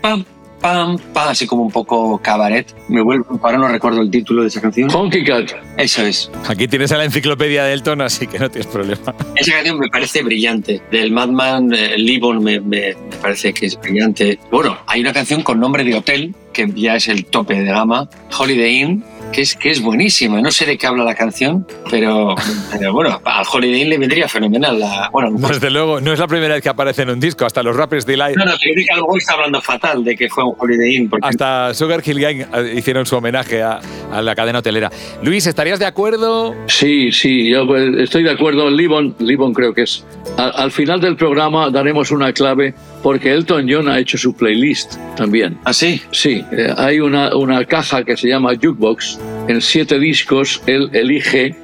pam, 0.02 0.24
pam, 0.60 0.96
pam, 1.12 1.28
así 1.28 1.46
como 1.46 1.62
un 1.64 1.70
poco 1.70 2.18
cabaret, 2.22 2.66
me 2.88 3.02
vuelvo, 3.02 3.38
ahora 3.42 3.58
no 3.58 3.68
recuerdo 3.68 4.00
el 4.00 4.10
título 4.10 4.42
de 4.42 4.48
esa 4.48 4.60
canción. 4.60 4.90
Honky 4.94 5.24
Cat. 5.24 5.52
Eso 5.76 6.02
es. 6.02 6.30
Aquí 6.48 6.66
tienes 6.68 6.90
a 6.92 6.96
la 6.98 7.04
enciclopedia 7.04 7.64
de 7.64 7.72
Elton, 7.74 8.00
así 8.00 8.26
que 8.26 8.38
no 8.38 8.48
tienes 8.50 8.66
problema. 8.72 9.14
Esa 9.34 9.52
canción 9.52 9.78
me 9.78 9.88
parece 9.88 10.22
brillante. 10.22 10.80
Del 10.90 11.10
Madman 11.12 11.72
eh, 11.74 11.98
Livon 11.98 12.42
me, 12.42 12.60
me- 12.60 12.94
me 12.94 13.16
parece 13.20 13.52
que 13.52 13.66
es 13.66 13.78
brillante. 13.80 14.38
Bueno, 14.50 14.78
hay 14.86 15.00
una 15.02 15.12
canción 15.12 15.42
con 15.42 15.60
nombre 15.60 15.84
de 15.84 15.94
hotel, 15.94 16.34
que 16.52 16.70
ya 16.74 16.96
es 16.96 17.08
el 17.08 17.26
tope 17.26 17.54
de 17.54 17.64
gama, 17.66 18.08
Holiday 18.38 18.80
Inn, 18.80 19.04
que 19.32 19.42
es, 19.42 19.54
que 19.54 19.70
es 19.70 19.82
buenísima. 19.82 20.40
No 20.40 20.50
sé 20.50 20.64
de 20.66 20.78
qué 20.78 20.86
habla 20.86 21.04
la 21.04 21.14
canción, 21.14 21.66
pero, 21.90 22.34
pero 22.72 22.92
bueno, 22.92 23.20
al 23.24 23.44
Holiday 23.50 23.82
Inn 23.82 23.88
le 23.90 23.98
vendría 23.98 24.28
fenomenal. 24.28 24.78
La, 24.78 25.08
bueno, 25.12 25.30
No, 25.30 25.48
desde 25.48 25.70
luego, 25.70 26.00
no 26.00 26.12
es 26.12 26.18
la 26.18 26.26
primera 26.26 26.54
vez 26.54 26.62
que 26.62 26.68
aparece 26.68 27.02
en 27.02 27.10
un 27.10 27.20
disco, 27.20 27.44
hasta 27.44 27.62
los 27.62 27.76
Rappers 27.76 28.06
Delight. 28.06 28.36
no, 28.36 28.44
no, 28.44 28.56
te 28.56 28.68
digo 28.74 28.86
que 28.88 28.96
luego 28.96 29.16
está 29.18 29.34
hablando 29.34 29.60
fatal 29.60 30.04
de 30.04 30.16
que 30.16 30.28
fue 30.28 30.44
un 30.44 30.54
Holiday 30.58 30.96
Inn. 30.96 31.08
Porque 31.10 31.28
Hasta 31.28 31.74
Sugar 31.74 32.02
Hill 32.04 32.20
Gang 32.20 32.40
eh, 32.40 32.74
hicieron 32.76 33.06
su 33.06 33.16
homenaje 33.16 33.62
a, 33.62 33.80
a 34.12 34.22
la 34.22 34.34
cadena 34.34 34.60
hotelera. 34.60 34.90
Luis, 35.22 35.46
¿estarías 35.46 35.78
de 35.78 35.86
acuerdo? 35.86 36.54
Sí, 36.66 37.12
sí, 37.12 37.50
yo 37.50 37.66
pues, 37.66 37.90
estoy 37.98 38.22
de 38.22 38.30
acuerdo. 38.30 38.70
Libon, 38.70 39.14
Libon 39.18 39.52
creo 39.52 39.74
que 39.74 39.82
es. 39.82 40.04
Al, 40.36 40.52
al 40.54 40.70
final 40.72 41.00
del 41.00 41.16
programa 41.16 41.70
daremos 41.70 42.10
una 42.10 42.32
clave 42.32 42.74
porque 43.02 43.32
Elton 43.32 43.66
John 43.70 43.88
ha 43.88 43.98
hecho 43.98 44.18
su 44.18 44.34
playlist 44.34 44.96
también. 45.16 45.58
¿Ah, 45.64 45.72
sí? 45.72 46.00
Sí, 46.10 46.44
eh, 46.52 46.72
hay 46.76 47.00
una, 47.00 47.34
una 47.36 47.64
caja 47.64 48.04
que 48.04 48.16
se 48.16 48.28
llama 48.28 48.52
Jukebox. 48.54 49.18
En 49.48 49.60
siete 49.60 49.98
discos 49.98 50.62
él 50.66 50.90
elige. 50.92 51.54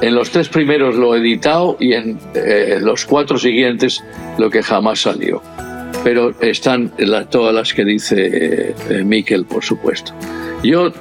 En 0.00 0.14
los 0.14 0.30
tres 0.30 0.48
primeros 0.48 0.94
lo 0.94 1.16
editado 1.16 1.76
y 1.80 1.92
en 1.94 2.18
eh, 2.34 2.78
los 2.80 3.04
cuatro 3.04 3.36
siguientes 3.38 4.02
lo 4.38 4.48
que 4.50 4.62
jamás 4.62 5.00
salió. 5.00 5.42
Pero 6.04 6.34
están 6.40 6.92
la- 6.98 7.24
todas 7.24 7.54
las 7.54 7.74
que 7.74 7.84
dice 7.84 8.14
eh, 8.26 8.74
eh, 8.90 9.04
Miquel, 9.04 9.44
por 9.44 9.64
supuesto. 9.64 10.12
Yo 10.62 10.92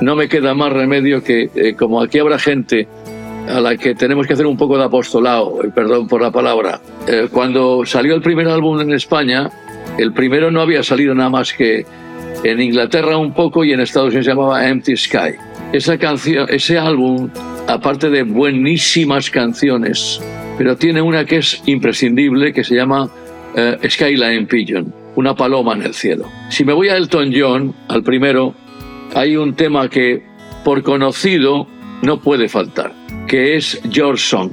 no 0.00 0.14
me 0.16 0.28
queda 0.28 0.54
más 0.54 0.72
remedio 0.72 1.22
que, 1.22 1.74
como 1.78 2.00
aquí 2.02 2.18
habrá 2.18 2.38
gente 2.38 2.86
a 3.48 3.60
la 3.60 3.76
que 3.76 3.94
tenemos 3.94 4.26
que 4.26 4.32
hacer 4.32 4.46
un 4.46 4.56
poco 4.56 4.78
de 4.78 4.84
apostolado, 4.84 5.58
perdón 5.74 6.08
por 6.08 6.22
la 6.22 6.30
palabra. 6.30 6.80
Eh, 7.06 7.28
cuando 7.30 7.84
salió 7.84 8.14
el 8.14 8.22
primer 8.22 8.48
álbum 8.48 8.80
en 8.80 8.92
España, 8.92 9.50
el 9.98 10.12
primero 10.12 10.50
no 10.50 10.60
había 10.60 10.82
salido 10.82 11.14
nada 11.14 11.30
más 11.30 11.52
que 11.52 11.84
en 12.42 12.60
Inglaterra 12.60 13.16
un 13.16 13.32
poco 13.32 13.64
y 13.64 13.72
en 13.72 13.80
Estados 13.80 14.08
Unidos 14.08 14.26
se 14.26 14.30
llamaba 14.32 14.66
Empty 14.68 14.96
Sky. 14.96 15.34
Esa 15.72 15.98
canción, 15.98 16.46
ese 16.50 16.78
álbum, 16.78 17.28
aparte 17.66 18.10
de 18.10 18.22
buenísimas 18.22 19.30
canciones, 19.30 20.20
pero 20.56 20.76
tiene 20.76 21.02
una 21.02 21.24
que 21.24 21.38
es 21.38 21.62
imprescindible 21.66 22.52
que 22.52 22.64
se 22.64 22.76
llama 22.76 23.10
eh, 23.56 23.78
Skyline 23.88 24.46
Pigeon, 24.46 24.92
una 25.16 25.34
paloma 25.34 25.74
en 25.74 25.82
el 25.82 25.94
cielo. 25.94 26.28
Si 26.50 26.64
me 26.64 26.72
voy 26.72 26.88
a 26.88 26.96
Elton 26.96 27.32
John, 27.34 27.74
al 27.88 28.02
primero, 28.02 28.54
hay 29.14 29.36
un 29.36 29.54
tema 29.54 29.88
que 29.88 30.22
por 30.64 30.82
conocido 30.82 31.66
no 32.02 32.20
puede 32.20 32.48
faltar, 32.48 32.92
que 33.34 33.56
es 33.56 33.82
Your 33.90 34.16
Song. 34.16 34.52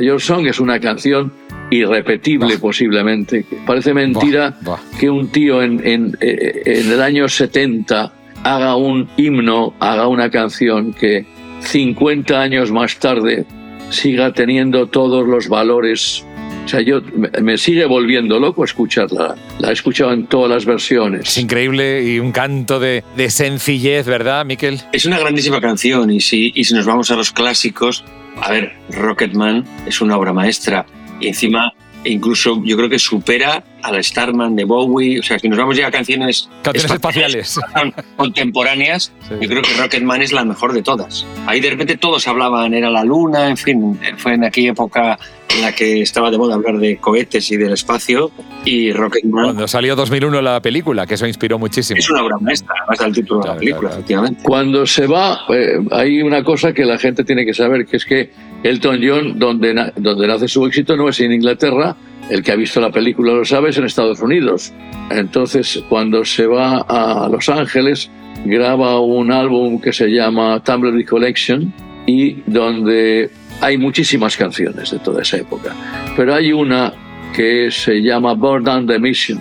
Your 0.00 0.18
Song 0.18 0.46
es 0.46 0.58
una 0.58 0.80
canción 0.80 1.30
irrepetible 1.70 2.54
Bah. 2.54 2.60
posiblemente. 2.62 3.44
Parece 3.66 3.92
mentira 3.92 4.56
que 4.98 5.10
un 5.10 5.28
tío 5.28 5.62
en, 5.62 5.86
en, 5.86 6.16
eh, 6.18 6.62
en 6.64 6.92
el 6.92 7.02
año 7.02 7.28
70 7.28 8.10
haga 8.42 8.76
un 8.76 9.06
himno, 9.18 9.74
haga 9.80 10.08
una 10.08 10.30
canción 10.30 10.94
que 10.94 11.26
50 11.60 12.40
años 12.40 12.72
más 12.72 12.98
tarde 12.98 13.44
siga 13.90 14.32
teniendo 14.32 14.86
todos 14.86 15.28
los 15.28 15.48
valores. 15.50 16.24
O 16.64 16.68
sea, 16.68 16.80
yo 16.80 17.02
me, 17.42 17.58
sigue 17.58 17.84
volviendo 17.84 18.38
loco 18.38 18.64
escucharla. 18.64 19.34
La 19.58 19.70
he 19.70 19.72
escuchado 19.72 20.12
en 20.12 20.26
todas 20.26 20.50
las 20.50 20.64
versiones. 20.64 21.28
Es 21.28 21.38
increíble 21.38 22.04
y 22.04 22.18
un 22.18 22.32
canto 22.32 22.78
de, 22.78 23.04
de 23.16 23.30
sencillez, 23.30 24.06
¿verdad, 24.06 24.44
Miquel? 24.46 24.80
Es 24.92 25.04
una 25.04 25.18
grandísima 25.18 25.60
canción 25.60 26.10
y 26.10 26.20
si, 26.20 26.52
y 26.54 26.64
si 26.64 26.74
nos 26.74 26.86
vamos 26.86 27.10
a 27.10 27.16
los 27.16 27.32
clásicos, 27.32 28.04
a 28.40 28.50
ver, 28.50 28.72
Rocketman 28.90 29.64
es 29.86 30.00
una 30.00 30.16
obra 30.16 30.32
maestra 30.32 30.86
y 31.20 31.28
encima 31.28 31.72
incluso 32.04 32.62
yo 32.64 32.76
creo 32.76 32.88
que 32.88 32.98
supera 32.98 33.62
a 33.82 33.92
la 33.92 34.02
Starman 34.02 34.54
de 34.56 34.64
Bowie, 34.64 35.18
o 35.20 35.22
sea, 35.22 35.38
si 35.38 35.48
nos 35.48 35.58
vamos 35.58 35.76
ya 35.76 35.88
a 35.88 35.90
canciones, 35.90 36.48
Canciones 36.62 36.90
espaciales. 36.92 37.60
contemporáneas, 38.16 39.12
Sí. 39.28 39.34
yo 39.40 39.48
creo 39.48 39.62
que 39.62 39.74
Rocketman 39.80 40.22
es 40.22 40.32
la 40.32 40.44
mejor 40.44 40.72
de 40.72 40.82
todas. 40.82 41.26
Ahí 41.46 41.60
de 41.60 41.70
repente 41.70 41.96
todos 41.96 42.26
hablaban, 42.28 42.72
era 42.74 42.90
la 42.90 43.04
luna, 43.04 43.48
en 43.48 43.56
fin, 43.56 43.98
fue 44.16 44.34
en 44.34 44.44
aquella 44.44 44.70
época 44.70 45.18
en 45.54 45.62
la 45.62 45.72
que 45.72 46.00
estaba 46.00 46.30
de 46.30 46.38
moda 46.38 46.54
hablar 46.54 46.78
de 46.78 46.96
cohetes 46.96 47.50
y 47.50 47.56
del 47.58 47.72
espacio 47.74 48.30
y 48.64 48.90
Rocketman 48.92 49.44
Cuando 49.44 49.68
salió 49.68 49.94
2001 49.96 50.40
la 50.40 50.60
película, 50.62 51.06
que 51.06 51.14
eso 51.14 51.26
inspiró 51.26 51.58
muchísimo. 51.58 51.98
es 51.98 52.08
una 52.08 52.22
obra 52.22 52.36
maestra, 52.40 52.74
además 52.80 52.98
del 53.00 53.12
título 53.14 53.40
de 53.40 53.42
Claro, 53.44 53.54
la 53.54 53.58
película, 53.60 53.80
claro, 53.90 53.90
claro. 53.90 53.98
efectivamente. 54.00 54.42
Cuando 54.44 54.86
se 54.86 55.06
va, 55.06 55.40
eh, 55.50 55.78
hay 55.90 56.22
una 56.22 56.42
cosa 56.42 56.72
que 56.72 56.84
la 56.84 56.98
gente 56.98 57.24
tiene 57.24 57.44
que 57.44 57.52
saber, 57.52 57.84
que 57.86 57.96
es 57.98 58.04
que 58.06 58.30
Elton 58.62 59.00
John, 59.02 59.38
donde, 59.38 59.74
na- 59.74 59.92
donde 59.96 60.26
nace 60.26 60.48
su 60.48 60.64
éxito, 60.66 60.96
no 60.96 61.08
es 61.08 61.20
en 61.20 61.32
Inglaterra, 61.32 61.96
el 62.30 62.42
que 62.42 62.52
ha 62.52 62.56
visto 62.56 62.80
la 62.80 62.90
película 62.90 63.32
lo 63.32 63.44
sabe, 63.44 63.70
es 63.70 63.78
en 63.78 63.84
Estados 63.84 64.20
Unidos. 64.20 64.72
Entonces, 65.10 65.82
cuando 65.88 66.24
se 66.24 66.46
va 66.46 66.78
a 66.88 67.28
Los 67.28 67.48
Ángeles, 67.48 68.10
graba 68.44 69.00
un 69.00 69.32
álbum 69.32 69.80
que 69.80 69.92
se 69.92 70.08
llama 70.08 70.62
Tumblery 70.62 71.04
Collection 71.04 71.72
y 72.06 72.42
donde 72.46 73.30
hay 73.60 73.78
muchísimas 73.78 74.36
canciones 74.36 74.90
de 74.90 74.98
toda 74.98 75.22
esa 75.22 75.36
época. 75.36 75.74
Pero 76.16 76.34
hay 76.34 76.52
una 76.52 76.92
que 77.34 77.70
se 77.70 78.02
llama 78.02 78.34
Burn 78.34 78.64
Down 78.64 78.86
the 78.86 78.98
Mission, 78.98 79.38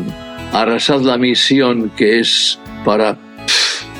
Arrasad 0.53 1.01
la 1.01 1.17
misión, 1.17 1.91
que 1.95 2.19
es 2.19 2.59
para 2.83 3.17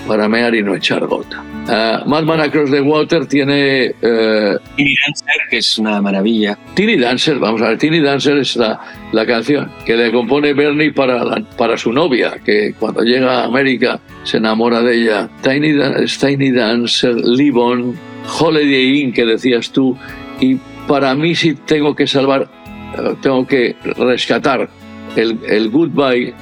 para 0.08 0.28
mear 0.28 0.54
y 0.56 0.63
no 0.63 0.76
echar 0.76 1.06
gota. 1.08 1.44
Uh, 1.67 2.04
Madman 2.08 2.39
Across 2.41 2.71
the 2.71 2.82
Water 2.82 3.28
tiene 3.28 3.93
eh, 4.02 4.58
Tiny 4.76 4.95
Dancer, 5.06 5.36
que 5.50 5.58
es 5.58 5.78
una 5.78 6.02
maravilla. 6.02 6.58
Teeny 6.74 6.97
Dancer, 6.97 7.38
vamos 7.38 7.62
a 7.62 7.69
ver, 7.69 7.78
Teeny 7.78 8.00
Dancer 8.02 8.38
es 8.39 8.56
la, 8.56 8.80
la 9.12 9.26
canción 9.28 9.71
que 9.86 9.95
le 9.95 10.12
compone 10.12 10.54
Bernie 10.54 10.91
para, 10.91 11.24
la- 11.24 11.43
para 11.58 11.78
su 11.78 11.93
novia, 11.93 12.34
que 12.43 12.74
cuando 12.80 13.02
llega 13.04 13.41
a 13.41 13.45
América 13.45 14.00
se 14.24 14.38
enamora 14.38 14.82
de 14.82 15.02
ella. 15.04 15.30
Tiny, 15.43 15.74
Tiny 16.19 16.52
Dancer, 16.52 17.15
Live 17.15 17.58
On, 17.60 17.95
Holiday 18.39 19.00
Inn, 19.02 19.13
que 19.13 19.24
decías 19.26 19.71
tú, 19.71 19.95
y 20.39 20.56
para 20.88 21.13
mí 21.13 21.36
si 21.36 21.54
tengo 21.54 21.95
que 21.95 22.08
salvar 22.08 22.50
tengo 23.21 23.45
que 23.47 23.76
rescatar 23.97 24.67
el, 25.15 25.38
el 25.47 25.69
Goodbye 25.69 26.34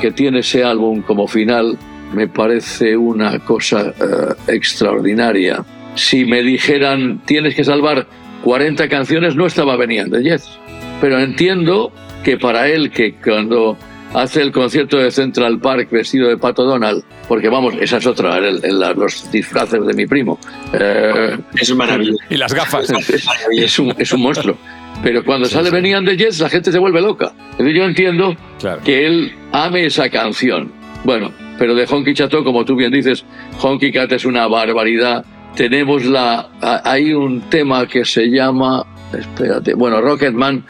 que 0.00 0.12
tiene 0.12 0.40
ese 0.40 0.62
álbum 0.62 1.02
como 1.02 1.26
final, 1.26 1.76
me 2.12 2.28
parece 2.28 2.96
una 2.96 3.38
cosa 3.40 3.88
eh, 3.88 4.34
extraordinaria. 4.48 5.64
Si 5.94 6.24
me 6.24 6.42
dijeran 6.42 7.22
tienes 7.24 7.54
que 7.54 7.64
salvar 7.64 8.06
40 8.44 8.88
canciones, 8.88 9.34
no 9.34 9.46
estaba 9.46 9.76
Benny 9.76 10.02
de 10.04 10.22
Jazz. 10.22 10.58
Pero 11.00 11.18
entiendo 11.18 11.92
que 12.22 12.36
para 12.36 12.68
él, 12.68 12.90
que 12.90 13.14
cuando 13.14 13.76
hace 14.14 14.40
el 14.40 14.52
concierto 14.52 14.98
de 14.98 15.10
Central 15.10 15.58
Park 15.58 15.90
vestido 15.90 16.28
de 16.28 16.36
Pato 16.36 16.64
Donald, 16.64 17.04
porque 17.28 17.48
vamos, 17.48 17.74
esa 17.80 17.98
es 17.98 18.06
otra, 18.06 18.40
los 18.40 19.30
disfraces 19.30 19.84
de 19.84 19.94
mi 19.94 20.06
primo. 20.06 20.38
Eh, 20.72 21.36
es 21.60 21.74
maravilloso. 21.74 22.18
Y 22.30 22.36
las 22.36 22.54
gafas. 22.54 22.92
Es, 23.52 23.78
un, 23.78 23.94
es 23.98 24.12
un 24.12 24.22
monstruo. 24.22 24.56
Pero 25.02 25.24
cuando 25.24 25.46
sale 25.46 25.70
Venían 25.70 26.04
de 26.04 26.16
Jets, 26.16 26.40
la 26.40 26.48
gente 26.48 26.72
se 26.72 26.78
vuelve 26.78 27.00
loca. 27.00 27.32
Entonces 27.52 27.74
yo 27.74 27.84
entiendo 27.84 28.36
que 28.84 29.06
él 29.06 29.34
ame 29.52 29.86
esa 29.86 30.08
canción. 30.08 30.72
Bueno, 31.04 31.32
pero 31.58 31.74
de 31.74 31.86
Honky 31.86 32.14
Chateau, 32.14 32.44
como 32.44 32.64
tú 32.64 32.76
bien 32.76 32.92
dices, 32.92 33.24
Honky 33.60 33.92
Cat 33.92 34.12
es 34.12 34.24
una 34.24 34.46
barbaridad. 34.46 35.24
Tenemos 35.54 36.04
la. 36.04 36.50
Hay 36.84 37.12
un 37.12 37.42
tema 37.48 37.86
que 37.86 38.04
se 38.04 38.26
llama. 38.26 38.84
Espérate. 39.12 39.74
Bueno, 39.74 40.00
Rocketman. 40.00 40.64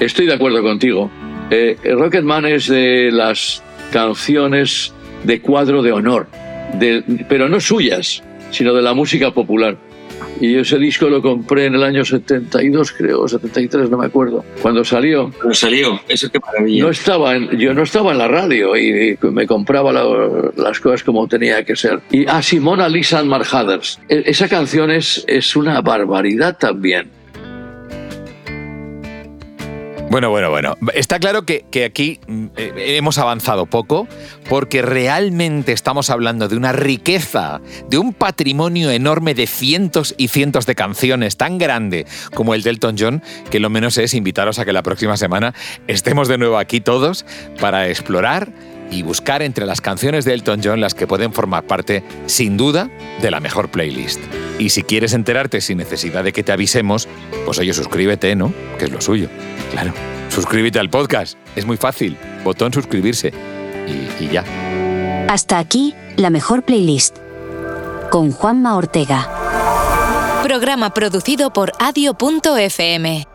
Estoy 0.00 0.26
de 0.26 0.34
acuerdo 0.34 0.62
contigo. 0.62 1.10
Eh, 1.50 1.76
Rocketman 1.84 2.46
es 2.46 2.68
de 2.68 3.10
las 3.10 3.62
canciones 3.92 4.92
de 5.24 5.40
cuadro 5.40 5.82
de 5.82 5.92
honor, 5.92 6.28
pero 7.28 7.48
no 7.48 7.58
suyas, 7.58 8.22
sino 8.50 8.74
de 8.74 8.82
la 8.82 8.94
música 8.94 9.32
popular. 9.32 9.76
Y 10.40 10.56
ese 10.56 10.78
disco 10.78 11.08
lo 11.08 11.20
compré 11.20 11.66
en 11.66 11.74
el 11.74 11.82
año 11.82 12.04
72, 12.04 12.92
creo, 12.92 13.26
73, 13.26 13.90
no 13.90 13.98
me 13.98 14.06
acuerdo. 14.06 14.44
Cuando 14.62 14.84
salió. 14.84 15.30
Cuando 15.32 15.54
salió, 15.54 16.00
eso 16.08 16.30
qué 16.30 16.38
maravilla. 16.38 16.84
No 16.84 16.90
estaba 16.90 17.36
yo 17.38 17.74
no 17.74 17.82
estaba 17.82 18.12
en 18.12 18.18
la 18.18 18.28
radio 18.28 18.76
y, 18.76 19.18
me 19.22 19.46
compraba 19.46 19.92
las 19.92 20.80
cosas 20.80 21.02
como 21.02 21.26
tenía 21.26 21.64
que 21.64 21.76
ser. 21.76 22.00
Y 22.10 22.26
a 22.26 22.38
ah, 22.38 22.42
Simona 22.42 22.88
Lisa 22.88 23.18
and 23.18 23.28
Marhaders. 23.28 24.00
E, 24.08 24.22
esa 24.26 24.48
canción 24.48 24.90
es, 24.90 25.24
es 25.26 25.56
una 25.56 25.80
barbaridad 25.80 26.56
también. 26.58 27.17
Bueno, 30.10 30.30
bueno, 30.30 30.48
bueno. 30.48 30.74
Está 30.94 31.18
claro 31.18 31.44
que, 31.44 31.66
aquí 31.84 32.18
mm, 32.26 32.46
eh, 32.56 32.96
hemos 32.96 33.18
avanzado 33.18 33.66
poco 33.66 34.08
porque 34.48 34.80
realmente 34.80 35.72
estamos 35.72 36.08
hablando 36.08 36.48
de 36.48 36.56
una 36.56 36.72
riqueza, 36.72 37.60
de 37.90 37.98
un 37.98 38.14
patrimonio 38.14 38.90
enorme 38.90 39.34
de 39.34 39.46
cientos 39.46 40.14
y 40.16 40.28
cientos 40.28 40.64
de 40.64 40.74
canciones 40.74 41.36
tan 41.36 41.58
grande 41.58 42.06
como 42.34 42.54
el 42.54 42.62
Delton 42.62 42.96
John 42.98 43.22
que 43.50 43.60
lo 43.60 43.68
menos 43.68 43.98
es 43.98 44.14
invitaros 44.14 44.58
a 44.58 44.64
que 44.64 44.72
la 44.72 44.82
próxima 44.82 45.18
semana 45.18 45.54
estemos 45.88 46.26
de 46.26 46.38
nuevo 46.38 46.56
aquí 46.56 46.80
todos 46.80 47.26
para 47.60 47.88
explorar 47.88 48.50
y 48.90 49.02
buscar 49.02 49.42
entre 49.42 49.66
las 49.66 49.80
canciones 49.80 50.24
de 50.24 50.34
Elton 50.34 50.60
John 50.62 50.80
las 50.80 50.94
que 50.94 51.06
pueden 51.06 51.32
formar 51.32 51.64
parte, 51.64 52.02
sin 52.26 52.56
duda, 52.56 52.90
de 53.20 53.30
la 53.30 53.40
mejor 53.40 53.70
playlist. 53.70 54.20
Y 54.58 54.70
si 54.70 54.82
quieres 54.82 55.12
enterarte 55.12 55.60
sin 55.60 55.78
necesidad 55.78 56.24
de 56.24 56.32
que 56.32 56.42
te 56.42 56.52
avisemos, 56.52 57.08
pues 57.44 57.58
oye, 57.58 57.72
suscríbete, 57.72 58.34
¿no? 58.34 58.52
Que 58.78 58.86
es 58.86 58.90
lo 58.90 59.00
suyo. 59.00 59.28
Claro. 59.70 59.92
Suscríbete 60.28 60.78
al 60.78 60.90
podcast. 60.90 61.38
Es 61.56 61.64
muy 61.66 61.76
fácil. 61.76 62.16
Botón 62.44 62.72
suscribirse. 62.72 63.32
Y, 63.86 64.24
y 64.24 64.28
ya. 64.28 64.44
Hasta 65.28 65.58
aquí, 65.58 65.94
la 66.16 66.30
mejor 66.30 66.62
playlist. 66.62 67.16
Con 68.10 68.32
Juanma 68.32 68.76
Ortega. 68.76 69.28
Programa 70.42 70.94
producido 70.94 71.52
por 71.52 71.72
adio.fm. 71.78 73.26